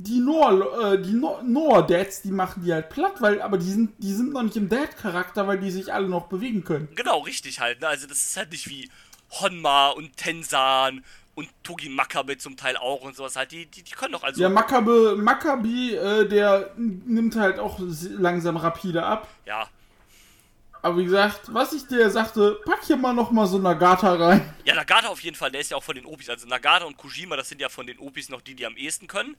[0.00, 3.68] Die Noah, äh, die no Noah Dads, die machen die halt platt, weil, aber die
[3.68, 6.88] sind, die sind noch nicht im Dad-Charakter, weil die sich alle noch bewegen können.
[6.94, 7.88] genau, richtig halt, ne?
[7.88, 8.88] Also, das ist halt nicht wie
[9.40, 11.04] Honma und Tensan
[11.38, 13.52] und Togi Makabe zum Teil auch und sowas halt.
[13.52, 14.42] Die, die, die können doch also.
[14.42, 19.28] Ja, Makabe, Maccabi, äh, der nimmt halt auch langsam rapide ab.
[19.46, 19.68] ja.
[20.80, 24.54] Aber wie gesagt, was ich dir sagte, pack hier mal noch mal so Nagata rein.
[24.64, 26.30] Ja, Nagata auf jeden Fall, der ist ja auch von den Opis.
[26.30, 29.08] Also Nagata und Kojima, das sind ja von den Opis noch die, die am ehesten
[29.08, 29.36] können.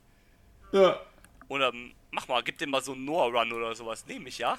[0.72, 1.00] Ja,
[1.48, 4.04] Und ähm, mach mal, gib dem mal so einen Noah-Run oder sowas.
[4.06, 4.58] Nehme ich, ja?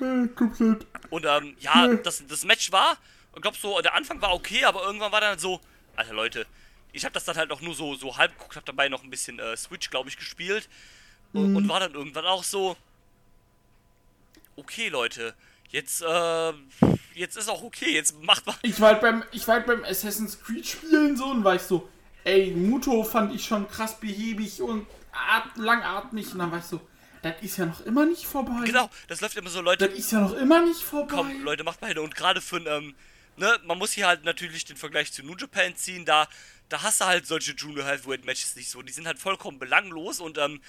[0.00, 0.86] äh, komplett.
[1.10, 1.98] Und ähm, ja, Nö.
[2.02, 2.96] das, das Match war,
[3.36, 5.60] ich glaube so, der Anfang war okay, aber irgendwann war dann so,
[5.94, 6.46] Alter Leute,
[6.92, 9.10] ich habe das dann halt auch nur so, so halb geguckt, habe dabei noch ein
[9.10, 10.68] bisschen äh, Switch, glaube ich, gespielt.
[11.32, 12.76] Und, und war dann irgendwann auch so,
[14.56, 15.34] okay Leute,
[15.70, 16.52] jetzt, äh,
[17.14, 18.56] jetzt ist auch okay, jetzt macht mal.
[18.62, 21.62] Ich war halt beim, ich war halt beim Assassin's Creed spielen so und war ich
[21.62, 21.88] so,
[22.24, 26.80] ey, Muto fand ich schon krass behäbig und at langatmig und dann war ich so,
[27.22, 28.64] das ist ja noch immer nicht vorbei.
[28.64, 31.14] Genau, das läuft immer so, Leute, Das ist ja noch immer nicht vorbei.
[31.16, 31.98] komm, Leute, macht mal hin.
[31.98, 32.94] Und gerade für ein, ähm,
[33.36, 36.28] ne, man muss hier halt natürlich den Vergleich zu New Japan ziehen, da,
[36.68, 38.82] da hast du halt solche Junior Heavyweight Matches nicht so.
[38.82, 40.60] Die sind halt vollkommen belanglos und, ähm,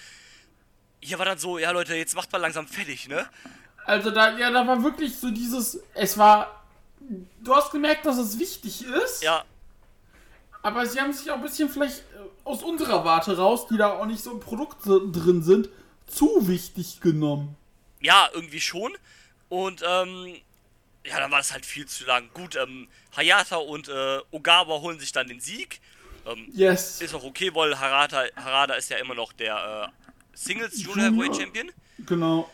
[1.02, 3.28] hier war dann so, ja Leute, jetzt macht mal langsam fertig, ne?
[3.86, 6.64] Also da, ja, da war wirklich so dieses, es war,
[7.00, 9.44] du hast gemerkt, dass es wichtig ist, Ja,
[10.62, 13.94] aber sie haben sich auch ein bisschen vielleicht äh, aus unserer Warte raus, die da
[13.94, 15.70] auch nicht so im Produkt drin sind,
[16.08, 17.56] zu wichtig genommen.
[18.02, 18.92] ja, irgendwie schon.
[19.48, 20.36] Und, ähm,
[21.06, 22.30] ja, dann war das halt viel zu lang.
[22.34, 25.80] Gut, ähm, Hayata und äh, Ogawa holen sich dann den Sieg.
[26.32, 27.02] Ähm, Yes.
[27.02, 31.08] ist auch okay, weil Harada, Harada ist ja immer noch der äh, Singles Junior.
[31.08, 31.72] Heavyweight Champion.
[32.06, 32.50] Genau.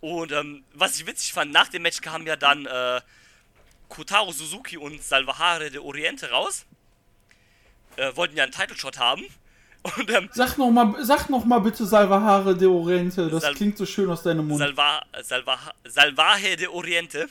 [0.00, 3.00] Und ähm, was ich witzig fand, nach dem Match kamen ja dann äh,
[3.88, 6.64] Kotaro Suzuki und Salvahare de Oriente raus.
[7.96, 9.24] Äh, wollten ja einen Title Shot haben.
[9.96, 13.28] Und ähm, Sag noch mal, sag noch mal bitte Salvahare de Oriente.
[13.30, 14.58] Das Sal- klingt so schön aus deinem Mund.
[14.58, 17.28] Salva, Salva, Salvaje de Oriente.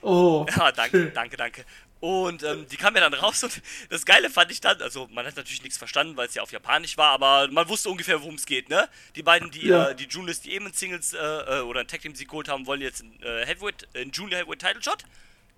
[0.00, 0.46] oh.
[0.56, 1.12] Ja, danke, schön.
[1.14, 1.64] danke, danke.
[1.98, 5.24] Und ähm, die kamen ja dann raus und das Geile fand ich dann, also man
[5.26, 8.34] hat natürlich nichts verstanden, weil es ja auf Japanisch war, aber man wusste ungefähr, worum
[8.34, 8.88] es geht, ne?
[9.14, 9.88] Die beiden, die, Ja.
[9.88, 12.48] äh, die Juniors, die eben in Singles äh, äh, oder ein Tag Team Sieg geholt
[12.48, 15.04] haben, wollen jetzt einen äh, Heavyweight, einen Junior Heavyweight Title Shot.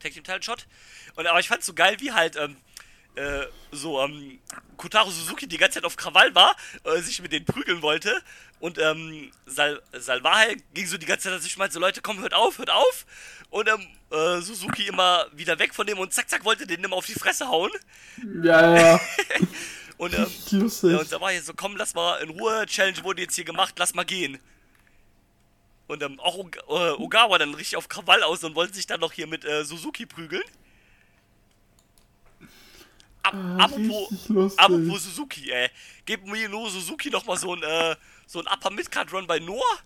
[0.00, 0.66] Tag Team Title Shot.
[1.16, 2.56] Und aber ich fand's so geil, wie halt, ähm,
[3.16, 4.38] äh, so, ähm,
[4.76, 8.22] Kotaro Suzuki die ganze Zeit auf Krawall war, äh, sich mit denen prügeln wollte.
[8.60, 12.34] Und, ähm, Sal Salvahe ging so die ganze Zeit sich meinte so, Leute, komm, hört
[12.34, 13.06] auf, hört auf.
[13.50, 16.96] Und, ähm, äh, Suzuki immer wieder weg von dem und zack, zack, wollte den immer
[16.96, 17.70] auf die Fresse hauen.
[18.42, 19.00] Ja, ja.
[19.98, 23.22] Und, ähm, ja, und da war hier so, komm, lass mal in Ruhe, Challenge wurde
[23.22, 24.38] jetzt hier gemacht, lass mal gehen.
[25.88, 29.12] Und ähm, auch äh, Ogawa dann richtig auf Krawall aus und wollte sich dann noch
[29.12, 30.44] hier mit äh, Suzuki prügeln.
[33.22, 35.68] Ab, apropos, apropos Suzuki, ey.
[36.04, 39.78] Gib Minoru Suzuki noch mal so ein, äh, so ein Upper Midcard Run bei Noah?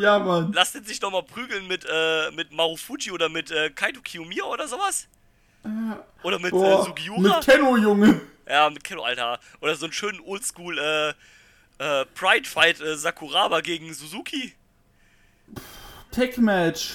[0.00, 0.52] Ja, Mann.
[0.54, 4.44] Lass den sich noch mal prügeln mit, äh, mit Marufuji oder mit äh, Kaito Kiyomiya
[4.44, 5.06] oder sowas?
[6.22, 7.36] Oder mit äh, Boah, Sugiura?
[7.38, 8.20] mit Kenno, Junge.
[8.48, 9.40] Ja, mit Kenno, Alter.
[9.60, 11.08] Oder so einen schönen Oldschool äh,
[11.78, 14.54] äh, Pride Fight äh, Sakuraba gegen Suzuki.
[16.12, 16.94] Tech-Match.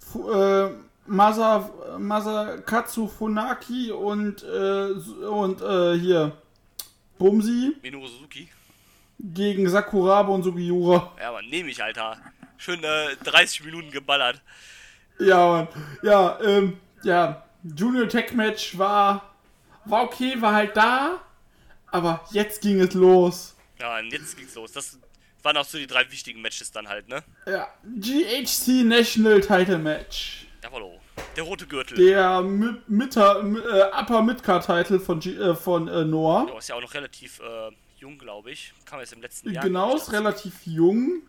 [0.00, 0.70] Fu- äh,
[1.06, 4.90] Masa, Masakatsu Funaki und, äh,
[5.26, 6.36] und äh, hier
[7.18, 8.48] Bumsi Minoru Suzuki.
[9.18, 11.12] Gegen Sakuraba und Sugiura.
[11.20, 12.16] Ja, man, nehme ich, Alter.
[12.56, 14.40] Schön äh, 30 Minuten geballert.
[15.18, 15.68] Ja, Mann.
[16.02, 17.44] Ja, ähm, ja.
[17.76, 19.34] Junior Tech Match war,
[19.84, 21.20] war okay, war halt da.
[21.90, 23.56] Aber jetzt ging es los.
[23.80, 24.72] Ja, und jetzt ging's los.
[24.72, 24.98] Das
[25.42, 27.22] waren auch so die drei wichtigen Matches dann halt, ne?
[27.46, 30.46] Ja, GHC National Title Match.
[30.62, 31.00] Jawollo.
[31.36, 31.96] Der rote Gürtel.
[31.96, 36.46] Der Mi- Mitter, Mi- äh, Upper Midcard Title von, G äh, von äh, Noah.
[36.46, 37.70] Der ist ja auch noch relativ äh,
[38.00, 38.72] jung, glaube ich.
[38.84, 39.64] Kam jetzt im letzten Jahr.
[39.64, 41.22] Genau, ist relativ jung.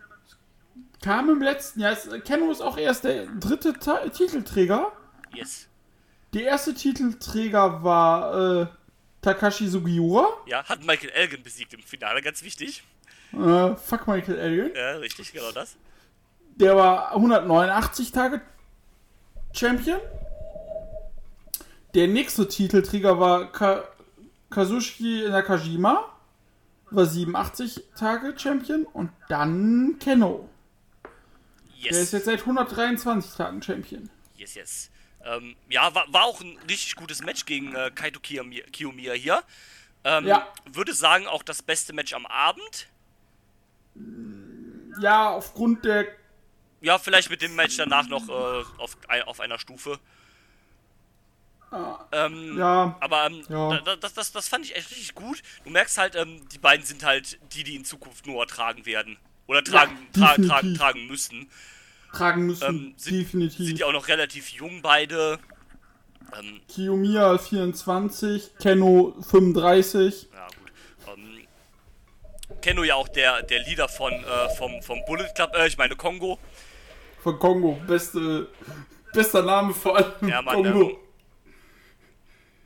[1.01, 1.93] Kam im letzten Jahr.
[1.93, 4.91] Ist, Kenno ist auch erst der dritte Ta Titelträger.
[5.33, 5.67] Yes.
[6.33, 8.67] Der erste Titelträger war äh,
[9.21, 10.27] Takashi Sugiura.
[10.45, 12.83] Ja, hat Michael Elgin besiegt im Finale, ganz wichtig.
[13.33, 14.75] Äh, fuck Michael Elgin.
[14.75, 15.75] Ja, richtig, genau das.
[16.55, 18.41] Der war 189 Tage
[19.53, 19.99] Champion.
[21.95, 23.85] Der nächste Titelträger war Ka
[24.49, 26.05] Kazushi Nakajima.
[26.91, 28.85] War 87 Tage Champion.
[28.85, 30.49] Und dann Kenno.
[31.83, 32.11] Der ist Yes.
[32.11, 34.09] jetzt seit 123 Tagen Champion.
[34.35, 34.91] Yes, yes.
[35.23, 39.43] Ähm, ja, war, war auch ein richtig gutes Match gegen äh, Kaito Kiyomiya, hier.
[40.03, 40.47] Ähm, Ja.
[40.71, 42.87] Würde sagen, auch das beste Match am Abend.
[45.01, 46.07] Ja, aufgrund der.
[46.81, 49.99] Ja, vielleicht mit dem Match danach noch äh, auf, auf einer Stufe.
[52.11, 53.79] Ähm, Ja, Aber ähm, Ja.
[53.81, 55.41] da, das, das, das fand ich echt richtig gut.
[55.63, 59.17] Du merkst halt, ähm, die beiden sind halt die, die in Zukunft nur tragen werden.
[59.47, 60.77] Oder tragen, tra tra definitiv.
[60.77, 61.49] tragen müssen.
[62.13, 62.65] tragen müssen.
[62.67, 63.65] Ähm, sind, definitiv.
[63.67, 65.39] sind ja auch noch relativ jung beide.
[66.37, 70.27] Ähm, Kiyomiya 24, Kenno 35.
[70.31, 70.71] ja gut.
[71.17, 71.47] Ähm,
[72.61, 75.95] Kenno ja auch der, der Leader von, äh, vom, vom Bullet Club, äh, ich meine
[75.95, 76.37] Kongo.
[77.23, 77.79] Von Kongo.
[77.87, 78.47] Beste,
[79.13, 80.29] bester Name vor allem.
[80.29, 80.99] Ja, Mann, Kongo.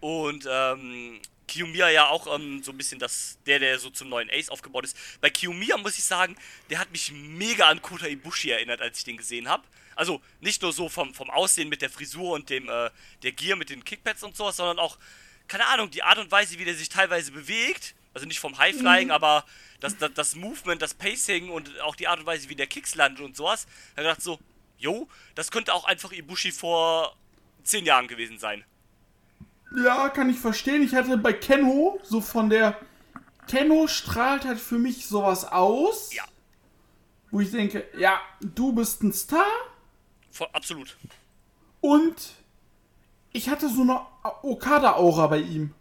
[0.03, 4.29] Und ähm, Kiyomiya ja auch ähm, so ein bisschen das, der, der so zum neuen
[4.29, 4.97] Ace aufgebaut ist.
[5.21, 6.35] Bei Kiyomiya muss ich sagen,
[6.69, 9.63] der hat mich mega an Kota Ibushi erinnert, als ich den gesehen habe.
[9.95, 12.89] Also nicht nur so vom, vom Aussehen mit der Frisur und dem äh,
[13.21, 14.97] der Gear mit den Kickpads und sowas, sondern auch,
[15.47, 17.95] keine Ahnung, die Art und Weise, wie der sich teilweise bewegt.
[18.13, 19.45] Also nicht vom Highflying, aber
[19.79, 22.95] das, das, das Movement, das Pacing und auch die Art und Weise, wie der Kicks
[22.95, 23.67] landet und sowas.
[23.67, 24.39] Da hab ich gedacht so,
[24.79, 27.15] jo, das könnte auch einfach Ibushi vor
[27.63, 28.65] zehn Jahren gewesen sein.
[29.75, 30.83] Ja, kann ich verstehen.
[30.83, 32.77] Ich hatte bei Kenno so von der.
[33.47, 36.13] Kenno strahlt halt für mich sowas aus.
[36.13, 36.23] Ja.
[37.31, 39.45] Wo ich denke, ja, du bist ein Star.
[40.31, 40.95] Voll, absolut.
[41.81, 42.15] Und
[43.33, 44.01] ich hatte so eine
[44.43, 45.73] Okada-Aura bei ihm.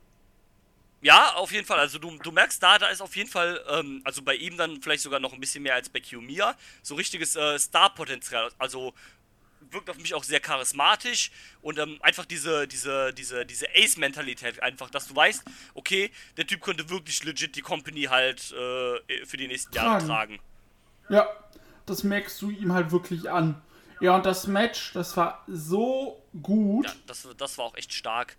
[1.03, 1.79] Ja, auf jeden Fall.
[1.79, 4.81] Also du, du merkst da, da ist auf jeden Fall, ähm, also bei ihm dann
[4.81, 8.51] vielleicht sogar noch ein bisschen mehr als bei Kiyomiya, so richtiges äh, Star-Potenzial.
[8.59, 8.95] Also
[9.73, 11.31] wirkt auf mich auch sehr charismatisch
[11.61, 16.61] und ähm, einfach diese, diese, diese, diese Ace-Mentalität einfach, dass du weißt, okay, der Typ
[16.61, 20.39] könnte wirklich legit die Company halt äh, für die nächsten Jahre Tragen.
[20.39, 20.41] tragen.
[21.09, 21.29] Ja,
[21.87, 23.61] das merkst du ihm halt wirklich an.
[24.01, 26.87] Ja, und das Match, das war so gut.
[26.87, 28.37] Ja, das, das war auch echt stark.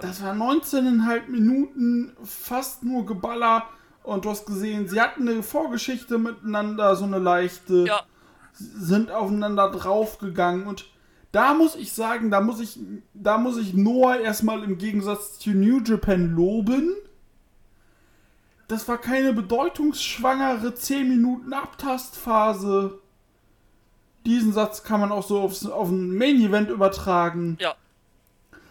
[0.00, 3.68] Das war 19,5 Minuten, fast nur Geballer.
[4.02, 7.84] Und du hast gesehen, sie hatten eine Vorgeschichte miteinander, so eine leichte.
[7.86, 8.04] Ja,
[8.58, 10.66] Sind aufeinander draufgegangen.
[10.66, 10.86] Und
[11.32, 12.78] da muss ich sagen, da muss ich,
[13.14, 16.94] da muss ich Noah erstmal im Gegensatz zu New Japan loben.
[18.68, 22.98] Das war keine bedeutungsschwangere 10 Minuten Abtastphase.
[24.24, 27.76] Diesen Satz kann man auch so aufs, auf ein Main Event übertragen ja,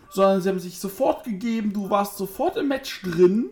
[0.09, 3.49] sondern sie haben sich sofort gegeben, du warst sofort im Match drin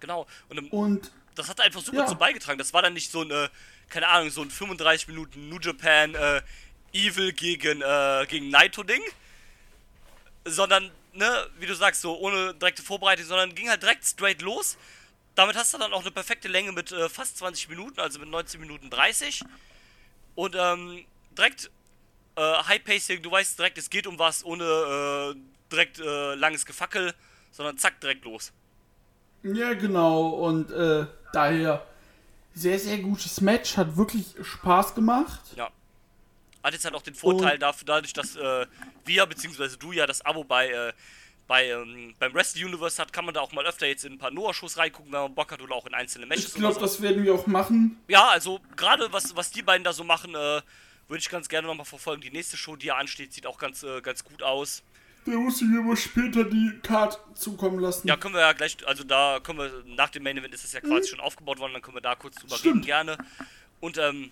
[0.00, 0.26] genau.
[0.48, 2.06] Und und das hat einfach super Ja.
[2.06, 2.58] zu beigetragen.
[2.58, 3.48] Das war dann nicht so ein, äh,
[3.88, 6.42] keine Ahnung, so ein 35 Minuten New Japan äh,
[6.92, 9.02] Evil gegen, äh, gegen Naito-Ding.
[10.44, 14.76] Sondern, ne, wie du sagst, so ohne direkte Vorbereitung, sondern ging halt direkt straight los.
[15.34, 18.28] Damit hast du dann auch eine perfekte Länge mit äh, fast 20 Minuten, also mit
[18.28, 19.42] 19 Minuten 30.
[20.36, 21.04] Und ähm,
[21.36, 21.70] direkt
[22.36, 24.64] äh, High Pacing, du weißt direkt, es geht um was, ohne
[25.34, 27.12] äh, direkt äh, langes Gefackel,
[27.50, 28.52] sondern zack, direkt los.
[29.54, 31.86] Ja genau und äh, daher
[32.54, 35.40] sehr sehr gutes Match, hat wirklich Spaß gemacht.
[35.56, 35.70] Ja.
[36.62, 38.66] Hat jetzt halt auch den Vorteil Und- dafür, dadurch, dass äh,
[39.04, 40.92] wir, beziehungsweise du ja das Abo bei äh,
[41.46, 44.18] bei, ähm, beim Wrestle Universe hat, kann man da auch mal öfter jetzt in ein
[44.18, 46.48] paar Noah-Shows reingucken, wenn man Bock hat oder auch in einzelne Matches.
[46.48, 46.80] Ich glaube, so.
[46.80, 48.00] das werden wir auch machen.
[48.08, 50.60] Ja, also gerade was, was die beiden da so machen, äh,
[51.08, 52.20] würde ich ganz gerne nochmal verfolgen.
[52.20, 54.82] Die nächste Show, die ja ansteht, sieht auch ganz, äh, ganz gut aus.
[55.26, 58.06] Der muss ich mir aber später die Card zukommen lassen.
[58.06, 60.72] Ja, können wir ja gleich, also da können wir, nach dem Main Event ist es
[60.72, 62.58] ja quasi schon aufgebaut worden, dann können wir da kurz drüber Mhm.
[62.58, 62.74] Stimmt.
[62.76, 63.18] reden, gerne.
[63.80, 64.30] Und, ähm,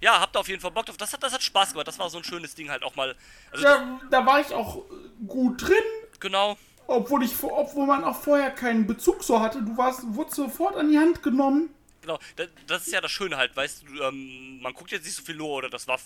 [0.00, 0.96] ja, habt ihr auf jeden Fall Bock drauf.
[0.96, 1.86] Das hat, das hat Spaß gemacht.
[1.88, 3.14] Das war so ein schönes Ding halt auch mal.
[3.50, 4.82] Also, Ja, da war ich auch
[5.26, 5.76] gut drin,
[6.20, 6.56] genau.
[6.86, 9.60] obwohl ich obwohl man auch vorher keinen Bezug so hatte.
[9.62, 11.68] Du warst, wurdest sofort an die Hand genommen.
[12.00, 15.14] Genau, das, das ist ja das Schöne halt, weißt du, ähm, man guckt jetzt nicht
[15.16, 15.98] so viel Noah oder das war,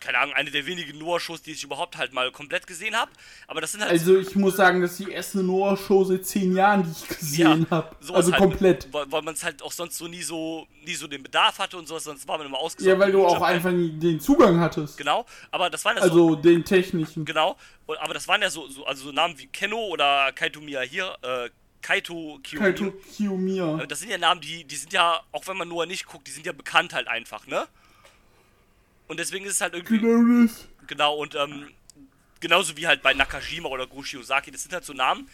[0.00, 3.10] keine Ahnung, eine der wenigen Noah-Shows, die ich überhaupt halt mal komplett gesehen habe.
[3.46, 6.56] Aber das sind halt Also ich muss sagen, das ist die erste Noah-Show seit zehn
[6.56, 7.94] Jahren, die ich gesehen habe.
[8.00, 8.88] sowas Also halt, komplett.
[8.92, 11.86] Weil, man es halt auch sonst so nie so, nie so den Bedarf hatte und
[11.86, 12.90] sowas, sonst war man immer ausgesucht.
[12.90, 14.96] Ja, weil du auch einfach den Zugang hattest.
[14.96, 17.24] Genau, aber das waren ja so, Also den technischen.
[17.24, 20.80] genau, aber das waren ja so, so, also so Namen wie Kenno oder Kaito Miya
[20.80, 21.50] hier, äh,
[21.82, 22.72] Kaito Kiyomiya.
[22.72, 23.86] Kaito Kiyomiya.
[23.86, 26.30] Das sind ja Namen, die, die sind ja, auch wenn man Noah nicht guckt, die
[26.30, 27.66] sind ja bekannt halt einfach, ne?
[29.10, 29.98] Und deswegen ist es halt irgendwie.
[29.98, 30.68] Genau das.
[30.86, 31.66] Genau, und ähm,
[32.38, 35.28] genauso wie halt bei Nakajima oder Goshi Ozaki, das sind halt so Namen,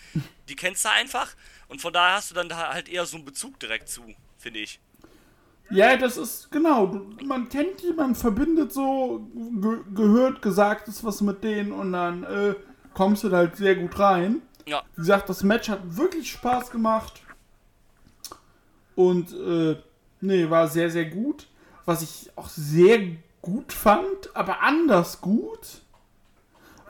[0.48, 1.34] die kennst du einfach.
[1.68, 4.02] Und von daher hast du dann da halt eher so einen Bezug direkt zu,
[4.38, 4.80] finde ich.
[5.68, 6.86] Ja, das ist genau.
[7.22, 12.24] Man kennt die, man verbindet so, ge gehört, gesagt ist was mit denen und dann
[12.24, 12.54] äh,
[12.94, 14.40] kommst du da halt sehr gut rein.
[14.66, 17.20] Ja, Wie gesagt, das Match hat wirklich Spaß gemacht.
[18.94, 19.76] Und, äh,
[20.22, 21.46] nee, war sehr, sehr gut.
[21.84, 25.82] Was ich auch sehr gut fand, aber anders gut,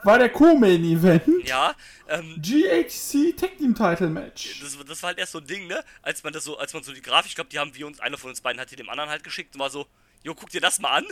[0.03, 1.47] war der Co-Main-Event.
[1.47, 1.75] ja,
[2.07, 4.59] ähm, GHC Tag Team Title Match.
[4.61, 5.83] das, das war halt erst so ein Ding, ne?
[6.01, 7.99] Als man das so, als man so die Grafik, ich glaube, die haben wir uns,
[7.99, 9.85] einer von uns beiden hat die dem anderen halt geschickt und war so,
[10.23, 11.05] jo, guck dir das mal an.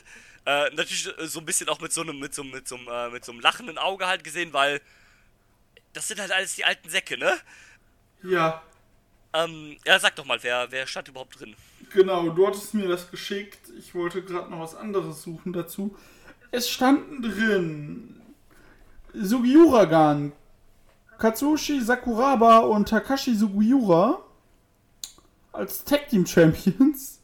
[0.46, 2.76] Äh, natürlich äh, so ein bisschen auch mit so einem, mit so, einem- mit so,
[2.78, 4.82] einem, äh, mit so einem lachenden Auge halt gesehen, weil
[5.94, 7.38] das sind halt alles die alten Säcke, ne?
[8.24, 8.64] Ja,
[9.34, 11.56] Ähm, ja, sag doch mal, wer, wer stand überhaupt drin?
[11.96, 13.72] Genau, du hattest mir das geschickt.
[13.80, 15.96] Ich wollte gerade noch was anderes suchen dazu.
[16.52, 18.22] Es standen drin
[19.14, 20.34] Sugiura Gan,
[21.18, 24.20] Katsushi Sakuraba und Takashi Sugiura
[25.52, 27.20] als Tag Team Champions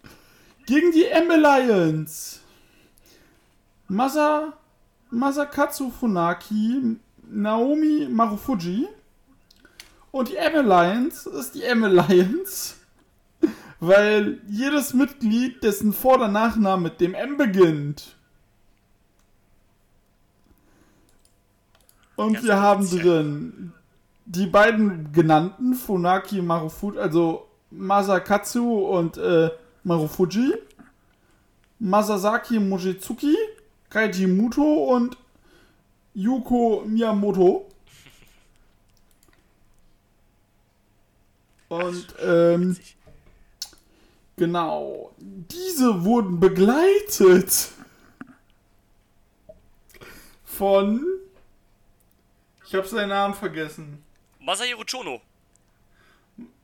[0.66, 2.38] gegen die M Alliance.
[3.88, 4.52] Masa,
[5.10, 6.96] Masakatsu Funaki,
[7.28, 8.88] Naomi Marufuji
[10.10, 12.74] und die M Alliance ist die M Alliance,
[13.82, 18.14] weil jedes Mitglied, dessen Vor- oder Nachname mit dem M beginnt.
[22.14, 23.72] Und Ja, wir haben drin
[24.24, 29.50] die beiden genannten, Funaki Marufuji, also Masakatsu und äh,
[29.82, 30.54] Marufuji,
[31.80, 33.36] Masasaki Mochizuki,
[33.90, 35.16] Kaiji Muto und
[36.14, 37.68] Yuko Miyamoto.
[41.68, 42.76] Und ähm.
[44.42, 47.68] Genau, diese wurden begleitet
[50.44, 51.04] von
[52.66, 54.02] ich habe seinen Namen vergessen.
[54.40, 55.20] Masahiro Chono.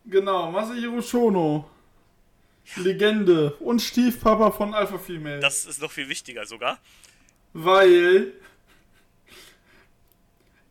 [0.07, 1.69] Genau, Masahiro Shono.
[2.77, 5.41] Legende und Stiefpapa von Alpha Female.
[5.41, 6.79] Das ist noch viel wichtiger sogar.
[7.53, 8.33] weil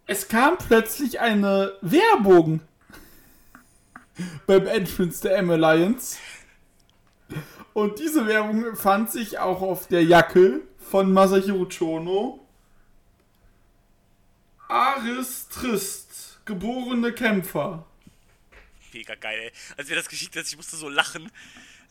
[0.08, 2.62] es kam plötzlich eine Werbung
[4.48, 6.18] beim Entrance der M Alliance.
[7.78, 12.44] Und diese Werbung fand sich auch auf der Jacke von Masahiro Chono.
[14.68, 17.86] Aris Trist, geborene Kämpfer.
[18.92, 19.52] Mega geil, ey.
[19.78, 21.32] Als mir das geschickt hat, ich musste so lachen.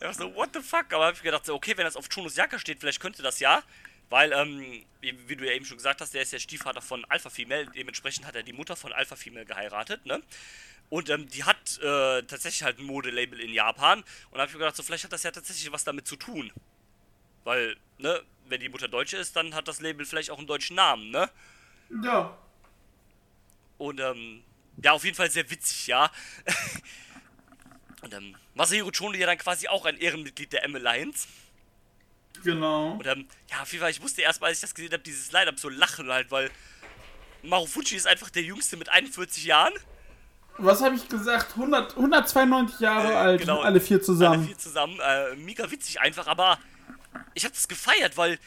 [0.01, 0.91] Ich war so, what the fuck?
[0.91, 3.63] Aber hab ich gedacht, okay, wenn das auf Chonos Jacke steht, vielleicht könnte das ja.
[4.09, 7.05] Weil, ähm, wie, wie du ja eben schon gesagt hast, der ist der Stiefvater von
[7.05, 7.65] Alpha Female.
[7.73, 10.21] Dementsprechend hat er die Mutter von Alpha Female geheiratet, ne?
[10.89, 13.99] Und ähm, die hat äh, tatsächlich halt ein Modelabel in Japan.
[13.99, 16.15] Und da hab ich mir gedacht, so, vielleicht hat das ja tatsächlich was damit zu
[16.15, 16.51] tun.
[17.43, 20.75] Weil, ne, wenn die Mutter Deutsche ist, dann hat das Label vielleicht auch einen deutschen
[20.77, 21.29] Namen, ne?
[22.03, 22.37] Ja,
[23.77, 24.43] Und ähm,
[24.83, 26.11] ja, auf jeden Fall sehr witzig, ja.
[28.01, 31.27] Und ähm, Masahiro Chono ja dann quasi auch ein Ehrenmitglied der M Alliance.
[32.43, 32.91] genau.
[32.93, 35.31] Und ähm, ja, auf jeden Fall, ich musste erstmal, als ich das gesehen habe, dieses
[35.31, 36.51] Line-Up so lachen halt, weil
[37.43, 39.73] Marufuji ist einfach der Jüngste mit 41 Jahren.
[40.59, 41.51] Was habe ich gesagt?
[41.55, 43.61] 100, 192 Jahre Äh, alt, genau.
[43.61, 44.39] alle vier zusammen.
[44.39, 44.99] Alle vier zusammen.
[44.99, 46.57] Äh, mega witzig einfach, aber
[47.33, 48.39] ich habe das gefeiert, weil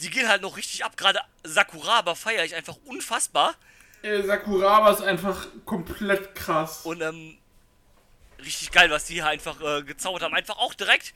[0.00, 0.96] die gehen halt noch richtig ab.
[0.96, 3.54] Gerade Sakuraba feiere ich einfach unfassbar.
[4.02, 6.82] Äh, Sakuraba ist einfach komplett krass.
[6.84, 7.38] Und ähm,
[8.38, 10.34] richtig geil, was die hier einfach äh, gezaubert haben.
[10.34, 11.14] Einfach auch direkt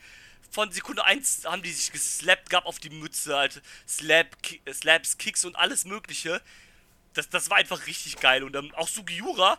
[0.49, 5.17] von Sekunde 1 haben die sich geslappt, gab auf die Mütze, halt Slap, Ki Slaps,
[5.17, 6.41] Kicks und alles mögliche.
[7.13, 8.43] das, das war einfach richtig geil.
[8.43, 9.57] Und ähm, auch Sugiura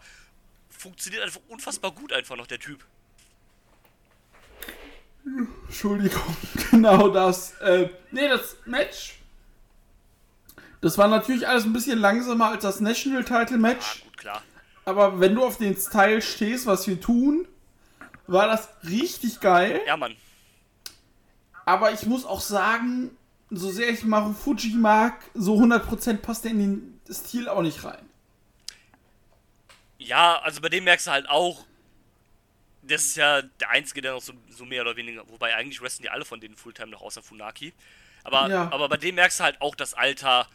[0.83, 2.85] funktioniert einfach unfassbar gut einfach noch, der Typ.
[5.67, 6.37] Entschuldigung,
[6.71, 7.53] genau das.
[7.61, 9.19] Äh, nee, das Match.
[10.81, 14.03] Das war natürlich alles ein bisschen langsamer als das National Title Ah, Match.
[14.03, 14.43] gut, klar.
[14.85, 17.47] Aber wenn du auf den Style stehst, was wir tun,
[18.27, 19.81] war das richtig geil.
[19.87, 20.17] Ja, Mann.
[21.65, 23.17] Aber ich muss auch sagen,
[23.51, 28.05] so sehr ich Marufuji mag, so 100% passt er in den Stil auch nicht rein.
[30.05, 31.65] Ja, also bei dem merkst du halt auch,
[32.83, 36.03] das ist ja der Einzige, der noch so, so mehr oder weniger, wobei eigentlich wrestlen
[36.03, 37.73] die alle von denen Fulltime noch außer Funaki.
[38.25, 38.73] Aber, Ja.
[38.73, 40.49] aber bei dem merkst du halt auch das Alter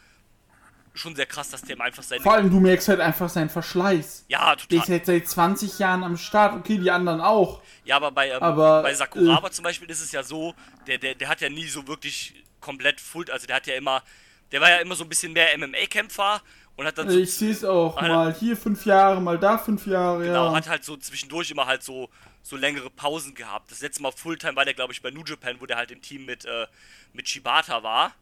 [0.94, 2.22] schon sehr krass, dass der einfach seine.
[2.22, 4.24] Vor allem, du merkst halt einfach seinen Verschleiß.
[4.28, 4.78] ja, Der total.
[4.78, 6.54] ist jetzt seit 20 Jahren am Start.
[6.56, 7.62] Okay, die anderen auch.
[7.84, 10.54] Ja, aber bei, ähm, Aber, bei Sakuraba zum Beispiel ist es ja so,
[10.86, 14.02] der, der, der hat ja nie so wirklich komplett Full, also der hat ja immer,
[14.50, 16.42] der war ja immer so ein bisschen mehr MMA-Kämpfer
[16.78, 18.00] und hat dann so, Ich sehe es auch.
[18.00, 20.22] Mal hier fünf Jahre, mal da fünf Jahre.
[20.22, 20.54] genau, ja.
[20.54, 22.08] hat halt so zwischendurch immer halt so,
[22.44, 23.72] so längere Pausen gehabt.
[23.72, 26.00] Das letzte Mal Fulltime war der, glaube ich, bei New Japan, wo der halt im
[26.00, 26.68] Team mit, äh,
[27.12, 28.14] mit Shibata war.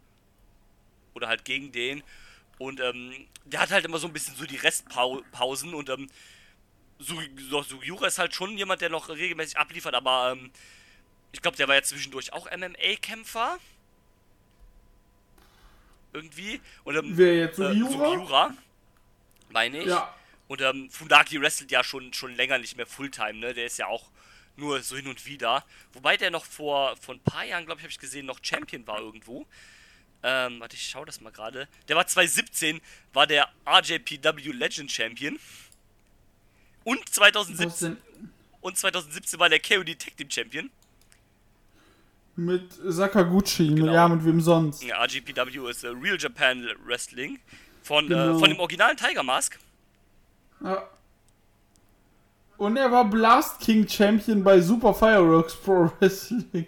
[1.12, 2.02] Oder halt gegen den.
[2.56, 3.12] Und ähm,
[3.44, 6.08] der hat halt immer so ein bisschen so die Restpausen und ähm,
[6.98, 10.50] Sugiura ist halt schon jemand, der noch regelmäßig abliefert, aber ähm,
[11.30, 13.58] ich glaube, der war ja zwischendurch auch MMA-Kämpfer.
[16.16, 16.60] Irgendwie.
[16.84, 17.58] Und, ähm, Wer jetzt?
[17.58, 18.10] äh, Sugiura?
[18.10, 18.54] Sugiura,
[19.50, 19.86] meine ich.
[19.86, 20.14] Ja.
[20.48, 23.52] Und ähm, Fundaki wrestelt ja schon, schon länger nicht mehr Fulltime, ne?
[23.52, 24.10] Der ist ja auch
[24.56, 25.64] nur so hin und wieder.
[25.92, 28.86] Wobei der noch vor, vor ein paar Jahren, glaube ich, habe ich gesehen, noch Champion
[28.86, 29.46] war irgendwo.
[30.22, 31.68] Ähm, warte, ich schau das mal gerade.
[31.88, 32.80] Der war 2017,
[33.12, 35.38] war der RJPW Legend Champion.
[36.84, 38.30] Und Was 2017, denn?
[38.62, 40.70] und 2017 war der Tag Team Champion.
[42.36, 43.68] Mit Sakaguchi.
[43.74, 43.92] Genau.
[43.92, 44.82] Ja, mit wem sonst?
[44.84, 47.38] Ja, RJPW ist äh, Real Japan Wrestling.
[47.82, 48.36] Von, Genau.
[48.36, 49.58] äh, von dem originalen Tiger Mask.
[50.62, 50.82] Ja.
[52.58, 56.66] Und er war Blast King Champion bei Super Fireworks Pro Wrestling.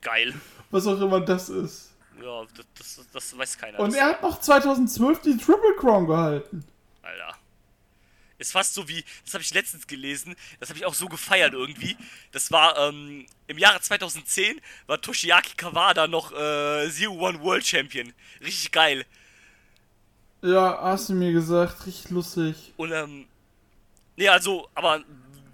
[0.00, 0.34] Geil.
[0.70, 1.92] Was auch immer das ist.
[2.22, 2.66] Ja, das,
[2.96, 3.78] das, das weiß keiner.
[3.80, 6.64] Und er hat noch 2012 die Triple Crown gehalten.
[7.02, 7.35] Alter.
[8.38, 11.54] Ist fast so wie, das habe ich letztens gelesen, das habe ich auch so gefeiert
[11.54, 11.96] irgendwie.
[12.32, 18.12] Das war, ähm, im Jahre 2010 war Toshiaki Kawada noch äh, Zero One World Champion.
[18.42, 19.06] Richtig geil.
[20.42, 21.86] Ja, hast du mir gesagt.
[21.86, 22.72] Richtig lustig.
[22.76, 23.26] Und, ähm,
[24.16, 25.02] nee, also, aber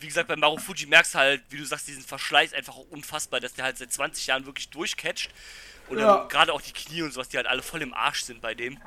[0.00, 3.38] wie gesagt, bei Marufuji merkst du halt, wie du sagst, diesen Verschleiß einfach auch unfassbar,
[3.38, 5.30] dass der halt seit 20 Jahren wirklich durchcatcht.
[5.88, 6.22] Und Ja.
[6.22, 8.54] ähm, gerade auch die Knie und sowas, die halt alle voll im Arsch sind bei
[8.54, 8.78] dem.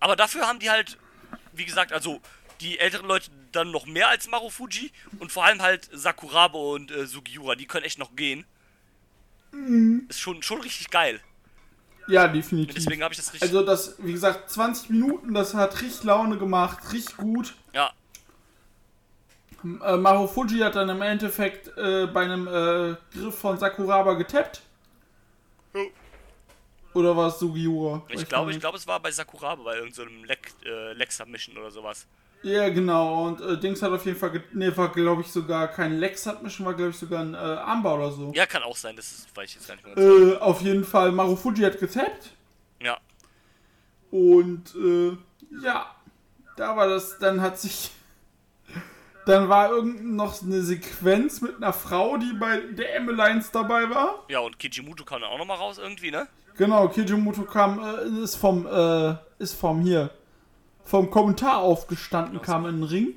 [0.00, 0.96] Aber dafür haben die halt,
[1.52, 2.20] wie gesagt, also
[2.60, 7.06] die älteren Leute dann noch mehr als Marufuji und vor allem halt Sakuraba und äh,
[7.06, 8.44] Sugiura, die können echt noch gehen.
[10.08, 11.20] Ist schon, schon richtig geil.
[12.06, 12.74] Ja, definitiv.
[12.74, 13.42] Deswegen habe ich das richtig.
[13.42, 17.54] Also das, wie gesagt, 20 Minuten, das hat richtig Laune gemacht, richtig gut.
[17.72, 17.92] ja,
[19.64, 24.62] Äh, Marufuji hat dann im Endeffekt äh, bei einem äh, Griff von Sakuraba getappt.
[26.94, 28.02] Oder war es Sugiura?
[28.08, 31.10] ich Weiß glaube, ich glaube, es war bei Sakuraba, bei irgendeinem so Leg, äh, Leg
[31.10, 32.06] Submission oder sowas.
[32.42, 33.26] Ja, genau.
[33.28, 36.66] Und äh, Dings hat auf jeden Fall, nee, war glaube ich sogar kein Lex Submission,
[36.66, 38.32] war glaube ich sogar ein äh, Armbar oder so.
[38.34, 39.96] Ja, kann auch sein, das ist, weiß ich jetzt gar nicht mehr.
[39.96, 42.30] Äh, auf jeden Fall, Marufuji hat getappt.
[42.82, 42.98] Ja,
[44.10, 45.16] Und äh,
[45.64, 45.94] ja,
[46.56, 47.92] da war das, dann hat sich,
[49.26, 54.24] dann war irgend noch eine Sequenz mit einer Frau, die bei der M-Alliance dabei war.
[54.28, 56.26] ja, und Kijimuto kam dann auch nochmal raus irgendwie, ne?
[56.56, 60.10] Genau, Kijimoto kam, äh, ist vom, äh, ist vom hier,
[60.84, 63.14] vom Kommentar aufgestanden, kam in den Ring.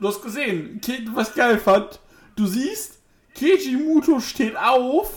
[0.00, 0.80] Du hast gesehen,
[1.14, 2.00] was ich geil fand,
[2.36, 2.98] du siehst,
[3.34, 5.10] Kijimoto steht auf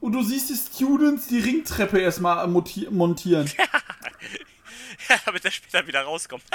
[0.00, 3.50] und du siehst die Students die Ringtreppe erstmal monti- montieren.
[5.08, 6.42] Ja, damit er später wieder rauskommt.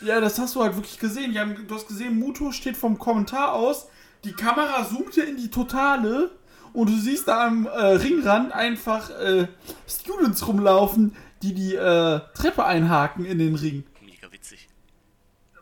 [0.00, 1.36] Ja, das hast du halt wirklich gesehen.
[1.36, 3.88] Haben, du hast gesehen, Muto steht vom Kommentar aus,
[4.22, 6.30] die Kamera zoomte in die Totale
[6.72, 9.48] und du siehst da am äh, Ringrand einfach äh,
[9.88, 13.84] Students rumlaufen, die die äh, Treppe einhaken in den Ring.
[14.00, 14.68] Mega witzig.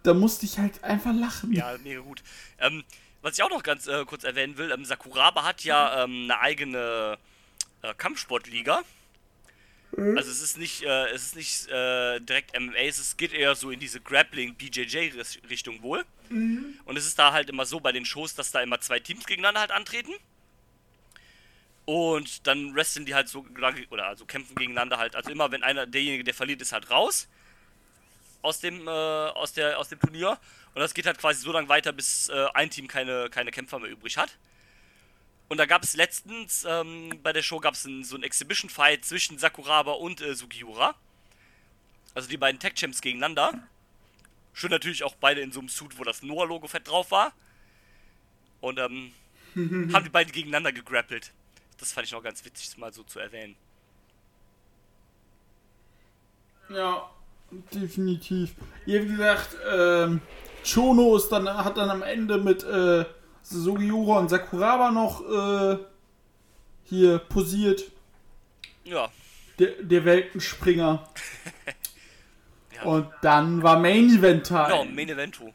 [0.03, 1.53] Da musste ich halt einfach lachen.
[1.53, 2.23] Ja, mega gut.
[2.59, 2.85] Ähm,
[3.23, 6.41] was ich auch noch ganz äh, kurz erwähnen will, ähm, Sakuraba hat ja ähm, eine
[6.41, 7.19] eigene
[7.83, 8.83] äh, Kampfsportliga.
[9.97, 13.71] Also es ist nicht, äh, es ist nicht äh, direkt MMA, es geht eher so
[13.71, 15.13] in diese Grappling BJJ
[15.49, 16.05] Richtung wohl.
[16.29, 19.25] Und es ist da halt immer so bei den Shows, dass da immer zwei Teams
[19.25, 20.13] gegeneinander halt antreten.
[21.87, 23.47] Und dann wresteln die halt so
[23.91, 25.17] oder also kämpfen gegeneinander halt.
[25.17, 27.29] Also immer wenn einer derjenige, der verliert, ist halt raus
[28.43, 30.39] aus dem äh, aus der aus dem Turnier
[30.75, 33.79] und das geht halt quasi so lange weiter, bis äh, ein Team keine keine Kämpfer
[33.79, 34.37] mehr übrig hat.
[35.49, 39.05] Und da gab es letztens ähm, bei der Show gab es so einen Exhibition Fight
[39.05, 40.95] zwischen Sakuraba und äh, Sugiura.
[42.15, 43.53] Also die beiden Tech-Champs gegeneinander.
[44.55, 47.33] Schön natürlich auch beide in so einem Suit, wo das Noah-Logo fett drauf war.
[48.61, 49.13] Und ähm,
[49.93, 51.33] haben die beiden gegeneinander gegrappelt.
[51.79, 53.57] Das fand ich noch ganz witzig, das mal so zu erwähnen.
[56.69, 57.11] Ja,
[57.73, 58.55] definitiv.
[58.87, 60.21] Ja, wie gesagt, ähm,
[60.65, 63.05] Chono ist dann, hat dann am Ende mit äh,
[63.43, 65.79] Sugiura und Sakuraba noch äh,
[66.85, 67.85] hier posiert.
[68.85, 69.09] Ja.
[69.59, 71.09] Der, der Weltenspringer.
[72.75, 72.83] ja.
[72.83, 74.67] Und dann war Main Event Time.
[74.67, 75.53] Genau, Main Evento.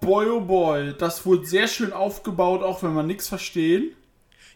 [0.00, 3.96] Boy oh boy, das wurde sehr schön aufgebaut, auch wenn man nichts verstehen.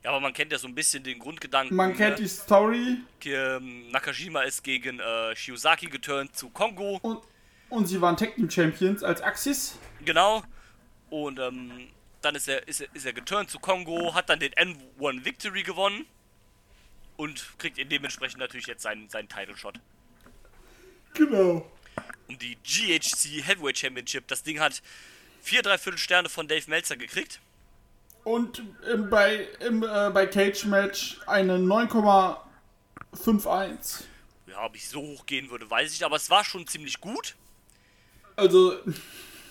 [0.02, 1.76] Ja, aber man kennt ja so ein bisschen den Grundgedanken.
[1.76, 2.22] Man kennt ne?
[2.22, 2.98] die Story.
[3.24, 6.98] Ähm, Nakajima ist gegen äh, Shiozaki geturnt zu Kongo.
[7.02, 7.20] Und,
[7.68, 9.78] und sie waren Tag Team Champions als Axis.
[10.04, 10.42] Genau.
[11.10, 11.88] Und ähm,
[12.22, 15.62] dann ist er, ist, er, ist er geturnt zu Kongo, hat dann den N1 Victory
[15.62, 16.06] gewonnen.
[17.16, 19.78] Und kriegt dementsprechend natürlich jetzt seinen, seinen Title Shot.
[21.12, 21.70] Genau.
[22.28, 24.26] Um die GHC Heavyweight Championship.
[24.28, 24.80] Das Ding hat
[25.42, 27.40] vier Dreiviertel Sterne von Dave Meltzer gekriegt.
[28.24, 28.62] Und
[28.92, 34.02] im, bei, im, äh, bei Cage Match eine 9,51.
[34.46, 37.36] Ja, ob ich so hoch gehen würde, weiß ich, aber es war schon ziemlich gut.
[38.36, 38.74] Also,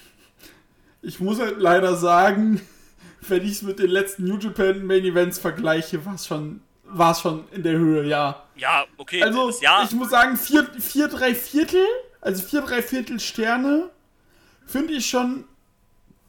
[1.02, 2.62] ich muss halt leider sagen,
[3.22, 7.22] wenn ich es mit den letzten New Japan Main Events vergleiche, war es schon, war's
[7.22, 8.46] schon in der Höhe, ja.
[8.56, 9.24] Ja, okay.
[9.24, 11.86] Also, ja, ich muss sagen, 4, vier, drei Viertel,
[12.22, 13.90] also 4, drei Viertel Sterne,
[14.66, 15.46] finde ich schon,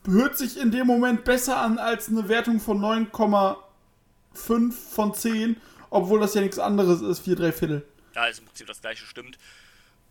[0.07, 5.57] hört sich in dem Moment besser an als eine Wertung von 9,5 von 10,
[5.91, 7.87] obwohl das ja nichts anderes ist, 4, drei Viertel.
[8.15, 9.39] Ja, ist im Prinzip das gleiche, stimmt.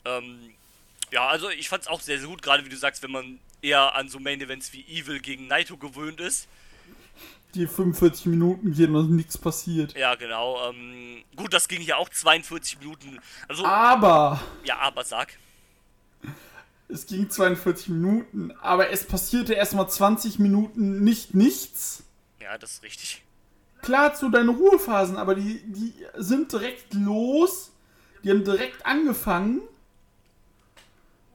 [0.06, 0.54] Ähm,
[1.12, 3.40] ja, also ich fand es auch sehr, sehr gut, gerade wie du sagst, wenn man
[3.62, 6.48] eher an so Main Events wie Evil gegen Naito gewöhnt ist.
[7.56, 9.98] Die 45 Minuten gehen und nichts passiert.
[9.98, 10.70] Ja, genau.
[10.70, 13.20] Ähm, gut, das ging hier auch 42 Minuten.
[13.48, 15.34] Also, Aber ja, aber sag.
[16.90, 22.04] Es ging 42 Minuten, aber es passierte erstmal 20 Minuten nicht nichts.
[22.42, 23.24] Ja, das ist richtig.
[23.82, 27.72] Klar zu deine Ruhephasen, aber die, die sind direkt los.
[28.24, 29.62] Die haben direkt angefangen.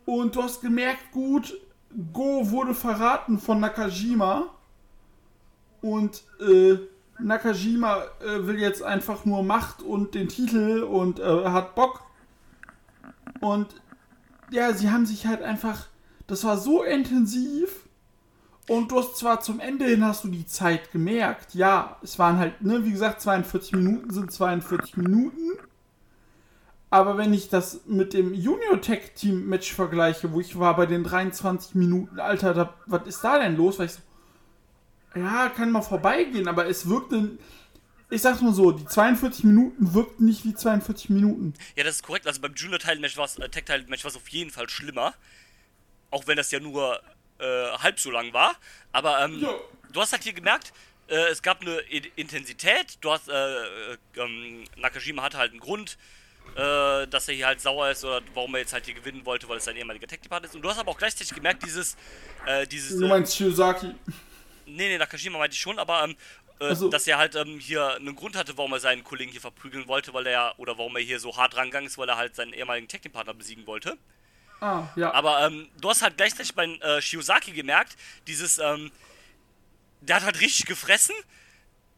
[0.05, 1.59] Und du hast gemerkt, gut,
[2.13, 4.49] Go wurde verraten von Nakajima.
[5.81, 6.79] Und äh,
[7.19, 12.03] Nakajima äh, will jetzt einfach nur Macht und den Titel und äh, hat Bock.
[13.41, 13.81] Und
[14.55, 15.87] ja, sie haben sich halt einfach.
[16.27, 17.69] Das war so intensiv.
[18.67, 21.55] Und du hast zwar zum Ende hin hast du die Zeit gemerkt.
[21.55, 25.51] Ja, es waren halt, ne, wie gesagt, 42 Minuten sind 42 Minuten.
[26.89, 30.87] Aber wenn ich das mit dem Junior Tech Team Match vergleiche, wo ich war bei
[30.87, 33.79] den 23 Minuten, Alter, da, was ist da denn los?
[33.79, 34.01] Weil ich so,
[35.17, 37.37] ja, kann mal vorbeigehen, aber es wirkte,
[38.15, 41.55] ich sag's mal so, die 42 Minuten wirkten nicht wie 42 Minuten.
[41.77, 42.27] Ja, das ist korrekt.
[42.27, 45.15] Also beim Junior-Teil-Match war es, äh, Tech-Teil-Match war es auf jeden Fall schlimmer.
[46.11, 47.01] Auch wenn das ja nur
[47.39, 47.45] äh,
[47.79, 48.55] halb so lang war.
[48.93, 49.55] Aber ähm, Ja.
[49.93, 50.73] du hast halt hier gemerkt,
[51.09, 52.99] äh, es gab eine I Intensität.
[53.01, 55.99] Du hast, äh, äh, ähm, Nakajima hatte halt einen Grund,
[56.57, 59.49] äh, dass er hier halt sauer ist oder warum er jetzt halt hier gewinnen wollte,
[59.49, 60.55] weil es sein ehemaliger Tech-Partner ist.
[60.55, 61.97] Und du hast aber auch gleichzeitig gemerkt, dieses,
[62.47, 63.89] äh, dieses, Du meinst Shiozaki?
[64.67, 66.17] Nee, nee, Nakashima meinte ich schon, aber ähm,
[66.61, 66.89] äh, Ach so.
[66.89, 70.15] dass er halt ähm, hier einen Grund hatte, warum er seinen Kollegen hier verprügeln wollte,
[70.15, 72.53] weil er ja, oder warum er hier so hart rangegangen ist, weil er halt seinen
[72.53, 73.99] ehemaligen Tag-Team-Partner besiegen wollte.
[74.61, 75.13] Ah, ja.
[75.13, 77.97] Aber ähm, du hast halt gleichzeitig bei äh, Shiozaki gemerkt,
[78.27, 78.91] dieses, ähm,
[80.01, 81.15] der hat halt richtig gefressen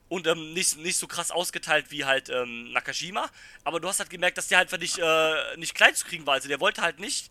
[0.08, 3.28] und ähm, nicht, nicht so krass ausgeteilt wie halt ähm, Nakashima,
[3.64, 6.34] aber du hast halt gemerkt, dass der halt nicht, äh, nicht klein zu kriegen war.
[6.34, 7.30] Also der wollte halt nicht,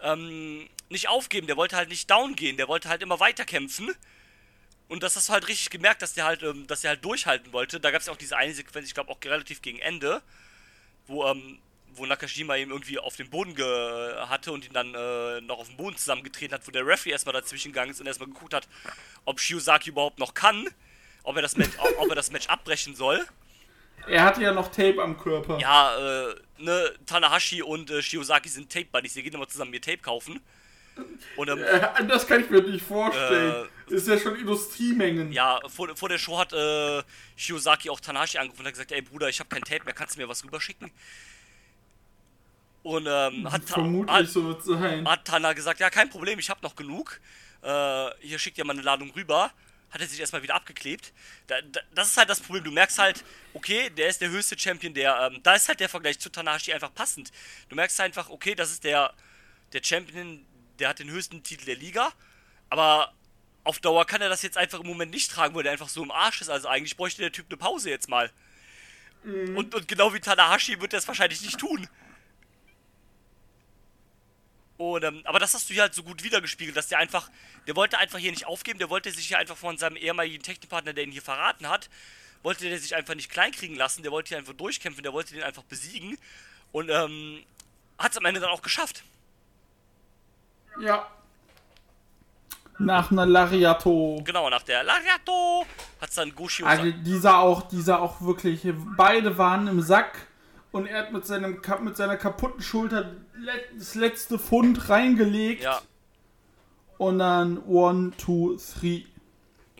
[0.00, 3.94] ähm, nicht aufgeben, der wollte halt nicht down gehen, der wollte halt immer weiter kämpfen.
[4.90, 7.52] Und das hast du halt richtig gemerkt, dass der halt, ähm, dass der halt durchhalten
[7.52, 7.78] wollte.
[7.80, 10.20] Da gab es ja auch diese eine Sequenz, ich glaube auch relativ gegen Ende,
[11.06, 11.58] wo, ähm,
[11.94, 13.64] wo Nakashima ihn irgendwie auf den Boden ge
[14.26, 17.32] hatte und ihn dann äh, noch auf den Boden zusammengetreten hat, wo der Referee erstmal
[17.32, 18.66] dazwischen gegangen ist und erstmal geguckt hat,
[19.24, 20.68] ob Shiozaki überhaupt noch kann,
[21.22, 23.24] ob er das Match, ob er das Match abbrechen soll.
[24.08, 25.58] Er hatte ja noch Tape am Körper.
[25.60, 29.98] Ja, äh, ne, Tanahashi und äh, Shiozaki sind Tape-Buddies, die gehen immer zusammen ihr Tape
[29.98, 30.40] kaufen.
[31.36, 33.68] Und ähm, Äh, Das kann ich mir nicht vorstellen.
[33.90, 35.32] Ist ja schon Industriemengen.
[35.32, 37.02] ja, vor, vor der Show hat äh,
[37.36, 40.16] Shiozaki auch Tanahashi angerufen und hat gesagt, ey Bruder, ich habe kein Tape mehr, kannst
[40.16, 40.90] du mir was rüberschicken?
[42.82, 45.06] Und ähm, hat, Vermutlich hat, so wird sein.
[45.06, 47.20] hat Tana gesagt, ja, kein Problem, ich habe noch genug.
[47.62, 49.52] Äh, hier schickt ihr mal eine Ladung rüber.
[49.90, 51.12] Hat er sich erstmal wieder abgeklebt.
[51.48, 52.64] Da, da, das ist halt das Problem.
[52.64, 55.88] Du merkst halt, okay, der ist der höchste Champion, der, ähm, da ist halt der
[55.88, 57.32] Vergleich zu Tanahashi einfach passend.
[57.68, 59.12] Du merkst einfach, okay, das ist der,
[59.72, 60.46] der Champion,
[60.78, 62.12] der hat den höchsten Titel der Liga,
[62.70, 63.12] aber
[63.64, 66.02] auf Dauer kann er das jetzt einfach im Moment nicht tragen, weil er einfach so
[66.02, 66.48] im Arsch ist.
[66.48, 68.30] Also eigentlich bräuchte der Typ eine Pause jetzt mal.
[69.22, 71.86] Und, und genau wie Tanahashi wird er es wahrscheinlich nicht tun.
[74.78, 77.30] Und, ähm, aber das hast du hier halt so gut wiedergespiegelt, dass der einfach,
[77.66, 80.94] der wollte einfach hier nicht aufgeben, der wollte sich hier einfach von seinem ehemaligen Technikpartner,
[80.94, 81.90] der ihn hier verraten hat,
[82.42, 85.42] wollte der sich einfach nicht kleinkriegen lassen, der wollte hier einfach durchkämpfen, der wollte den
[85.42, 86.16] einfach besiegen
[86.72, 87.44] und ähm,
[87.98, 89.04] hat es am Ende dann auch geschafft.
[90.80, 91.10] Ja.
[92.80, 94.22] Nach einer Lariato.
[94.24, 95.66] Genau, nach der Lariato
[96.00, 98.62] hat es dann Gushi Also dieser auch, dieser auch wirklich,
[98.96, 100.26] beide waren im Sack
[100.72, 103.10] und er hat mit, seinem, mit seiner kaputten Schulter
[103.78, 105.80] das letzte Pfund reingelegt Ja,
[106.98, 109.04] und dann one, two, three.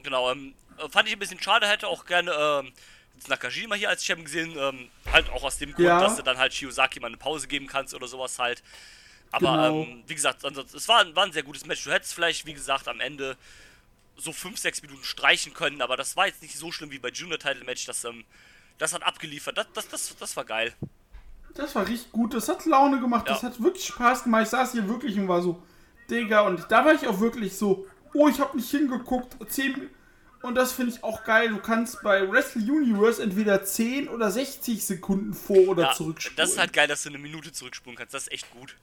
[0.03, 0.30] genau.
[0.32, 2.72] Ähm, äh, fand ich ein bisschen schade, hätte auch gerne ähm,
[3.28, 4.57] Nakajima hier als Champion gesehen.
[4.59, 6.01] Ähm, halt auch aus dem Grund, Ja.
[6.01, 8.62] dass du dann halt Shiozaki mal eine Pause geben kannst oder sowas halt.
[9.33, 9.83] Aber Genau.
[9.83, 11.85] ähm, wie gesagt, ansonsten, es war, war ein sehr gutes Match.
[11.85, 13.37] Du hättest vielleicht, wie gesagt, am Ende
[14.16, 17.09] so 5, 6 Minuten streichen können, aber das war jetzt nicht so schlimm wie bei
[17.11, 17.87] Junior Title Match.
[17.87, 18.24] Das, ähm,
[18.78, 19.57] das hat abgeliefert.
[19.57, 20.74] Das, das, das, das war geil.
[21.55, 23.49] Das war richtig gut, das hat Laune gemacht, das Ja.
[23.49, 24.45] hat wirklich Spaß gemacht.
[24.45, 25.61] Ich saß hier wirklich und war so,
[26.09, 29.91] Digga, und da war ich auch wirklich so, oh, ich habe nicht hingeguckt, 10
[30.43, 31.49] und das finde ich auch geil.
[31.49, 36.37] Du kannst bei Wrestle Universe entweder 10 oder 60 Sekunden vor- oder Ja, zurückspulen.
[36.37, 38.14] das ist halt geil, dass du eine Minute zurückspulen kannst.
[38.14, 38.76] Das ist echt gut.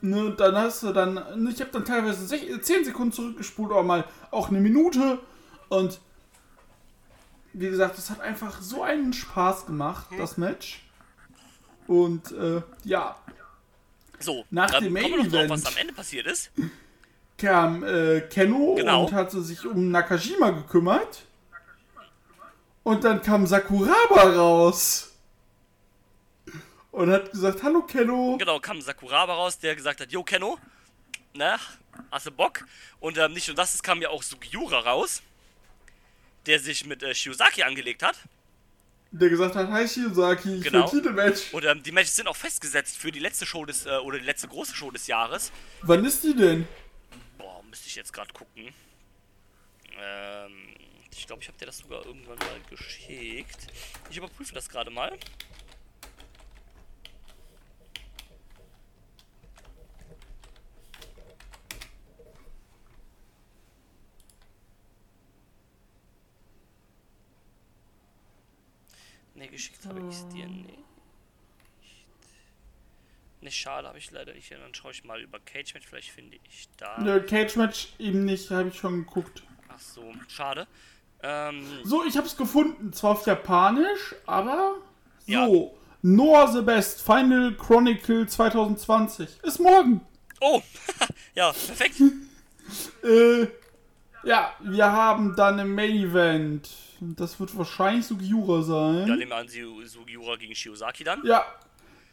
[0.00, 3.72] Ne, und dann hast du dann, ne, ich habe dann teilweise sech- 10 Sekunden zurückgespult,
[3.72, 5.18] oder mal auch eine Minute.
[5.68, 6.00] Und
[7.52, 10.84] wie gesagt, es hat einfach so einen Spaß gemacht, das Match.
[11.88, 13.16] Und äh, ja,
[14.20, 15.66] So, Nach dem Main was Event.
[15.66, 16.50] am Ende passiert ist.
[17.36, 19.06] kam äh, Kenno Genau.
[19.06, 21.22] und hatte sich um Nakajima gekümmert.
[22.84, 25.07] Und dann kam Sakuraba raus.
[26.90, 28.36] Und hat gesagt, hallo Kenno.
[28.38, 30.58] Genau, kam Sakuraba raus, der gesagt hat, Yo Kenno,
[31.34, 31.56] ne,
[32.10, 32.64] hast du Bock?
[33.00, 35.22] Und ähm, nicht nur das, es kam ja auch Sugiura raus,
[36.46, 38.16] der sich mit äh, Shiozaki angelegt hat.
[39.10, 40.90] Der gesagt hat, hi Shiozaki, ich Genau.
[40.90, 41.52] will Titelmatch.
[41.52, 44.24] Und ähm, die Matches sind auch festgesetzt für die letzte Show des, äh, oder die
[44.24, 45.52] letzte große Show des Jahres.
[45.82, 46.66] Wann ist die denn?
[47.38, 48.72] Boah, müsste ich jetzt gerade gucken.
[50.00, 50.52] Ähm,
[51.16, 53.66] ich glaube, ich habe dir das sogar irgendwann mal geschickt.
[54.10, 55.16] Ich überprüfe das gerade mal.
[69.38, 70.78] Ne, geschickt habe ich es dir nicht.
[73.40, 74.50] Ne, schade, habe ich leider nicht.
[74.50, 76.98] Dann schaue ich mal über Cage Match, vielleicht finde ich da.
[77.00, 79.44] Nö, Cage Match eben nicht, habe ich schon geguckt.
[79.68, 80.66] Ach so, schade.
[81.22, 84.74] Ähm, So, ich habe es gefunden, zwar auf Japanisch, aber
[85.26, 85.32] so.
[85.32, 85.48] Ja.
[86.02, 90.00] Noah the Best Final Chronicle 2020 ist morgen.
[90.40, 90.62] oh,
[91.34, 92.02] ja, perfekt.
[93.02, 93.46] Äh,
[94.24, 96.68] ja, wir haben dann im Main Event.
[97.00, 99.04] Das wird wahrscheinlich Sugiura Ja, sein.
[99.18, 101.24] nehmen wir an, Su- Sugiura gegen Shiozaki dann.
[101.24, 101.44] Ja,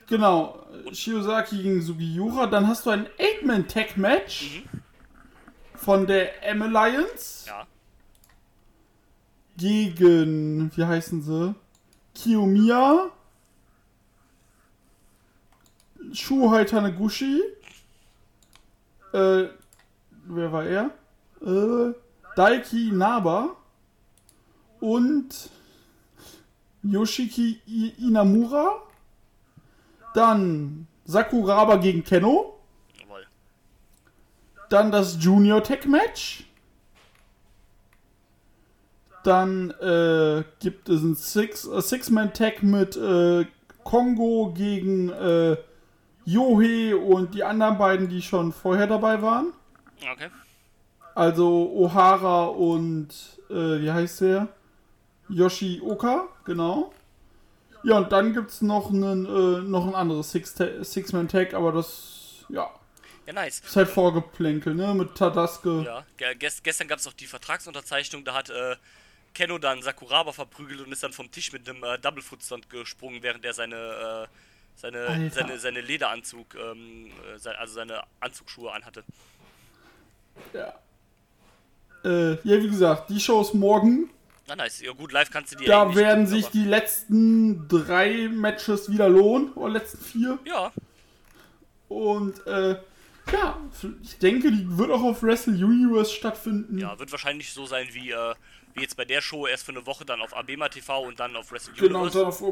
[0.07, 0.65] genau.
[0.91, 2.45] Shiozaki gegen Sugiura.
[2.47, 4.63] Dann hast du ein 8-Man-Tag-Match
[5.75, 7.65] von der M-Alliance Ja,
[9.57, 11.55] gegen, wie heißen sie?
[12.13, 13.09] Kiyomiya,
[16.13, 17.41] Shuhei Taneguchi,
[19.13, 19.47] äh,
[20.27, 20.91] wer war er?
[21.41, 21.93] Äh,
[22.35, 23.55] Daiki Naba
[24.85, 25.49] und
[26.83, 27.59] Yoshiki
[27.97, 28.83] Inamura.
[30.13, 32.59] Dann Sakuraba gegen Kenno.
[33.01, 33.25] jawohl.
[34.69, 36.45] Dann das Junior Tech Match.
[39.23, 43.45] Dann äh, gibt es ein Six, äh, Six-Man-Tag mit äh,
[43.83, 45.57] Kongo gegen äh,
[46.25, 49.53] Yohei und die anderen beiden, die schon vorher dabei waren.
[50.11, 50.29] Okay.
[51.15, 53.07] Also O'Hara und
[53.49, 54.47] äh, wie heißt der?
[55.29, 56.93] Yoshioka, genau.
[57.83, 62.43] Ja, und dann gibt es noch, einen, äh, noch ein anderes Six- Six-Man-Tag, aber das,
[62.49, 62.69] ja,
[63.27, 63.59] Ja, nice.
[63.59, 64.93] ist halt Vorgeplänkel, ne?
[64.95, 65.83] Mit Tadaske.
[65.85, 68.75] Ja, ge gest gestern gab es auch die Vertragsunterzeichnung, da hat äh,
[69.35, 73.21] Kenno dann Sakuraba verprügelt und ist dann vom Tisch mit einem äh, Double Footstand gesprungen,
[73.21, 74.27] während er seine, äh,
[74.75, 75.29] seine, Alter.
[75.35, 79.03] seine, seine Lederanzug, ähm, äh, se also seine Anzugsschuhe anhatte.
[80.53, 80.73] Ja.
[82.03, 84.09] Äh, ja, wie gesagt, die Show ist morgen.
[84.47, 84.81] Na, nice.
[84.81, 89.51] Ja, gut, live kannst du die Da werden sich die letzten drei Matches wieder lohnen.
[89.53, 90.39] Oder letzten vier.
[90.45, 90.71] Ja,
[91.87, 92.77] Und, äh,
[93.31, 93.57] ja,
[94.03, 96.77] ich denke, die wird auch auf Wrestle Universe stattfinden.
[96.77, 98.35] ja, wird wahrscheinlich so sein wie, äh,
[98.75, 101.35] wie jetzt bei der Show erst für eine Woche dann auf Abema TV und dann
[101.35, 102.19] auf Wrestle Genau, Universe.
[102.19, 102.43] dann auf,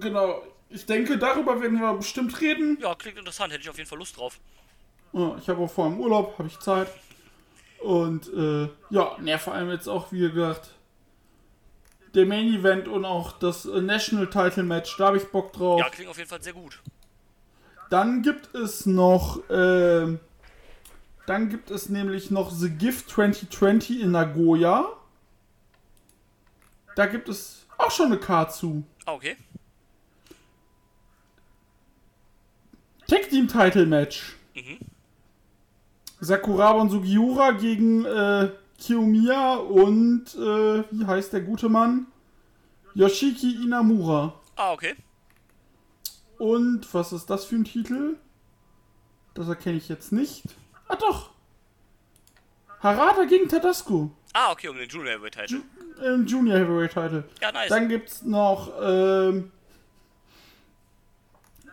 [0.00, 0.42] genau.
[0.68, 2.76] Ich denke, darüber werden wir bestimmt reden.
[2.80, 4.40] Ja, klingt interessant, hätte ich auf jeden Fall Lust drauf.
[5.12, 6.88] Ja, ich habe auch vor dem Urlaub, habe ich Zeit.
[7.78, 10.70] Und äh, ja, ne, vor allem jetzt auch, wie gesagt,
[12.16, 15.78] der Main Event und auch das äh, National Title Match, da habe ich Bock drauf.
[15.78, 16.82] Ja, klingt auf jeden Fall sehr gut.
[17.90, 20.18] Dann gibt es noch äh,
[21.26, 24.92] Dann gibt es nämlich noch The Gift 2020 in Nagoya.
[26.94, 28.84] Da gibt es auch schon eine Card zu.
[29.04, 29.36] Ah, okay.
[33.06, 34.36] Tag Team Title Match.
[34.54, 34.78] Mhm.
[36.20, 42.06] Sakuraba und Sugiura gegen äh, Kiyomiya und äh, wie heißt der gute Mann?
[42.94, 44.34] Yoshiki Inamura.
[44.56, 44.94] Ah, okay.
[46.38, 48.16] Und was ist das für ein Titel?
[49.34, 50.44] Das erkenne ich jetzt nicht.
[50.88, 51.30] Ah doch.
[52.80, 54.10] Harada gegen Tadasco.
[54.32, 55.62] Ah, okay, um den Junior Heavyweight Title.
[56.04, 57.24] Im Junior Heavyweight Title.
[57.40, 57.68] Ja, nice.
[57.68, 59.50] Dann gibt's noch, ähm,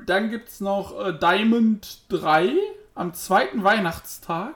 [0.05, 2.53] dann gibt's noch äh, Diamond 3
[2.95, 4.55] am zweiten Weihnachtstag.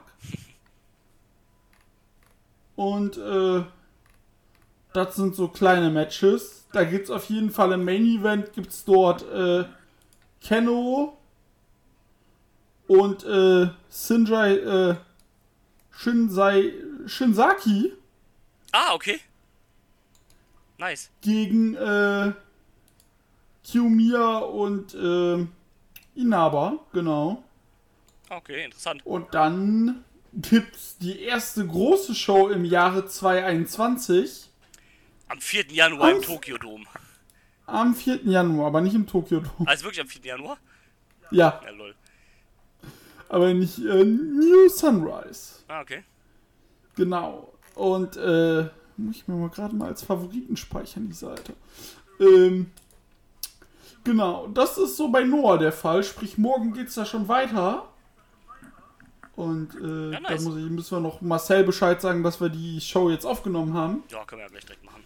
[2.78, 3.64] Und äh,
[4.94, 6.66] das sind so kleine Matches.
[6.72, 9.66] Da gibt's auf jeden Fall im Main Event gibt's dort äh,
[10.42, 11.18] Keno
[12.88, 14.96] und äh, Shinjai, äh,
[15.92, 16.74] Shinsai,
[17.08, 17.94] Shinsaki
[18.72, 19.20] ah, okay.
[20.78, 21.10] Nice.
[21.22, 22.32] gegen äh,
[23.64, 25.46] Kiyomiya und äh,
[26.16, 27.44] Inaba, genau.
[28.30, 29.06] Okay, interessant.
[29.06, 30.04] Und dann
[30.38, 34.50] gibt's die erste große Show im Jahre 2021
[35.30, 35.66] Am 4.
[35.72, 36.86] Januar im Und- Tokyo Dome.
[37.66, 38.22] am 4.
[38.26, 39.68] Januar, aber nicht im Tokyo Dome.
[39.70, 40.22] Also wirklich am 4.
[40.26, 40.58] Januar?
[41.32, 41.94] Ja, Ja, lol.
[43.30, 45.56] aber nicht äh, New Sunrise.
[45.68, 46.04] Ah, okay.
[46.96, 47.54] Genau.
[47.76, 51.54] Und äh, muss ich mir mal gerade mal als Favoriten speichern, die Seite.
[52.20, 52.72] Ähm,
[54.04, 56.04] genau, das ist so bei Noah der Fall.
[56.04, 57.88] Sprich, morgen geht's da schon weiter.
[59.38, 60.42] Und äh, Ja, da nice.
[60.44, 64.04] muss ich, müssen wir noch Marcel Bescheid sagen, dass wir die Show jetzt aufgenommen haben.
[64.10, 65.04] Ja, können wir ja gleich direkt machen.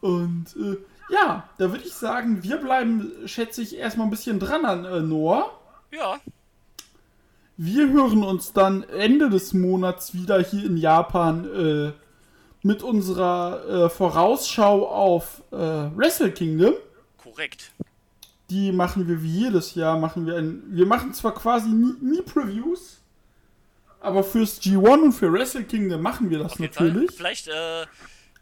[0.00, 0.78] Und äh,
[1.12, 5.00] ja, da würde ich sagen, wir bleiben, schätze ich, erstmal ein bisschen dran an äh,
[5.00, 5.50] Noah.
[5.92, 6.18] Ja,
[7.56, 11.92] Wir hören uns dann Ende des Monats wieder hier in Japan äh,
[12.62, 16.74] mit unserer äh, Vorausschau auf äh, Wrestle Kingdom.
[17.22, 17.70] korrekt.
[18.50, 19.98] Die machen wir wie jedes Jahr.
[19.98, 23.00] Machen wir ein, wir machen zwar quasi nie, nie Previews,
[24.00, 27.10] aber fürs G1 und für Wrestle Kingdom machen wir das Auf natürlich.
[27.12, 27.86] Vielleicht äh,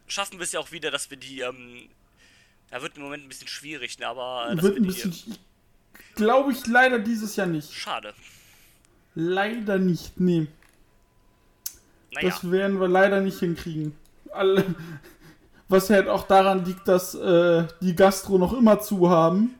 [0.07, 1.87] schaffen wir es ja auch wieder, dass wir die, ähm,
[2.69, 5.13] da wird im Moment ein bisschen schwierig, ne, aber äh, Wird wir ein bisschen,
[6.15, 7.73] glaube ich, leider dieses Jahr nicht.
[7.73, 8.13] schade.
[9.15, 10.47] Leider nicht, nee.
[12.13, 13.95] Naja, Das werden wir leider nicht hinkriegen.
[14.31, 14.65] Alle,
[15.67, 19.55] was halt auch daran liegt, dass äh, die Gastro noch immer zu haben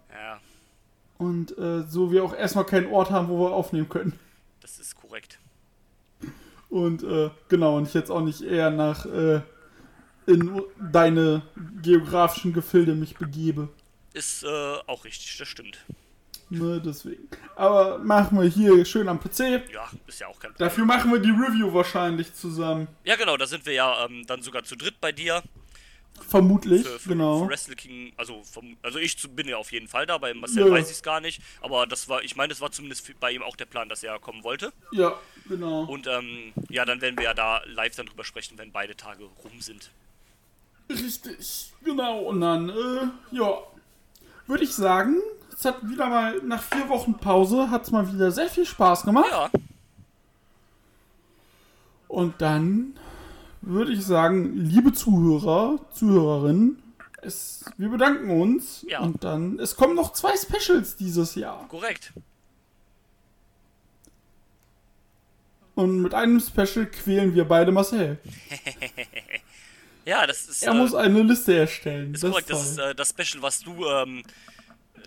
[1.18, 4.20] und äh, so wir auch erstmal keinen Ort haben, wo wir aufnehmen können.
[4.61, 5.39] das ist korrekt.
[6.70, 9.41] Und äh, genau, und ich jetzt auch nicht eher nach äh,
[10.26, 10.61] in
[10.91, 11.43] deine
[11.82, 13.70] geografischen Gefilde mich begebe.
[14.14, 14.47] Ist äh,
[14.88, 15.78] auch richtig, das stimmt.
[16.49, 17.28] Ne, deswegen.
[17.55, 19.39] Aber machen wir hier schön am PC.
[19.72, 20.70] Ja, ist ja auch kein Problem.
[20.70, 22.88] Dafür machen wir die Review wahrscheinlich zusammen.
[23.03, 25.41] Ja, genau, da sind wir ja ähm, dann sogar zu dritt bei dir.
[26.22, 27.43] Vermutlich, Für, für, genau.
[27.43, 30.68] für Wrestle King, also, vom, also ich bin ja auf jeden Fall da, bei Marcel
[30.68, 30.72] Ja.
[30.74, 31.41] weiß ich es gar nicht.
[31.61, 34.18] Aber das war, ich meine, das war zumindest bei ihm auch der Plan, dass er
[34.20, 34.72] kommen wollte.
[34.91, 35.14] Ja,
[35.47, 35.84] genau.
[35.84, 39.24] Und ähm, ja, dann werden wir ja da live dann drüber sprechen, wenn beide Tage
[39.43, 39.91] rum sind.
[40.89, 42.20] Richtig, genau.
[42.20, 43.57] Und dann, äh, ja,
[44.47, 45.18] würde ich sagen,
[45.51, 49.03] es hat wieder mal nach vier Wochen Pause, hat es mal wieder sehr viel Spaß
[49.03, 49.28] gemacht.
[49.32, 49.49] Ja,
[52.07, 52.97] Und dann
[53.66, 56.82] würde ich sagen, liebe Zuhörer, Zuhörerinnen,
[57.22, 58.86] es, wir bedanken uns.
[58.88, 58.99] Ja.
[58.99, 61.68] Und dann, es kommen noch zwei Specials dieses Jahr.
[61.68, 62.14] korrekt.
[65.76, 68.20] Und mit einem Special quälen wir beide Marcel.
[70.05, 70.64] Ja, das ist.
[70.64, 72.14] Er äh, muss eine Liste erstellen.
[72.14, 74.24] Ist das korrekt, ist das ist äh, das Special, was du, ähm,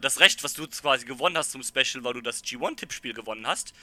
[0.00, 3.74] das Recht, was du quasi gewonnen hast zum Special, weil du das G1-Tippspiel gewonnen hast.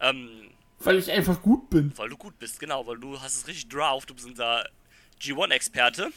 [0.00, 0.50] Ähm,
[0.80, 1.92] Weil ich einfach gut bin.
[1.96, 4.68] weil du gut bist, genau, weil du hast es richtig drauf, du bist unser
[5.20, 6.10] G1-Experte.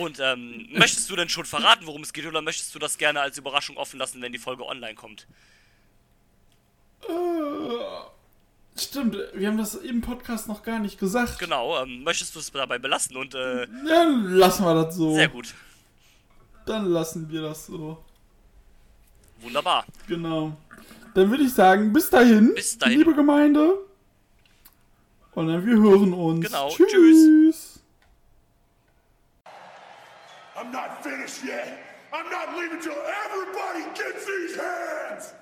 [0.00, 3.20] Und ähm, möchtest du denn schon verraten, worum es geht, oder möchtest du das gerne
[3.20, 5.26] als Überraschung offen lassen, wenn die Folge online kommt?
[8.76, 11.38] Stimmt, wir haben das im Podcast noch gar nicht gesagt.
[11.38, 15.14] Genau, ähm, möchtest du es dabei belassen und äh, Dann lassen wir das so.
[15.14, 15.54] sehr gut.
[16.66, 18.02] Dann lassen wir das so.
[19.40, 19.84] Wunderbar.
[20.06, 20.56] Genau.
[21.18, 22.98] Dann würde ich sagen, bis dahin, Bis dahin.
[23.00, 23.76] liebe Gemeinde.
[25.34, 26.46] Und dann wir hören uns.
[26.46, 26.92] Genau, Tschüss.
[26.92, 27.80] tschüss.
[30.54, 31.76] I'm not finished yet.
[32.12, 35.34] I'm not leaving till everybody gets these hands.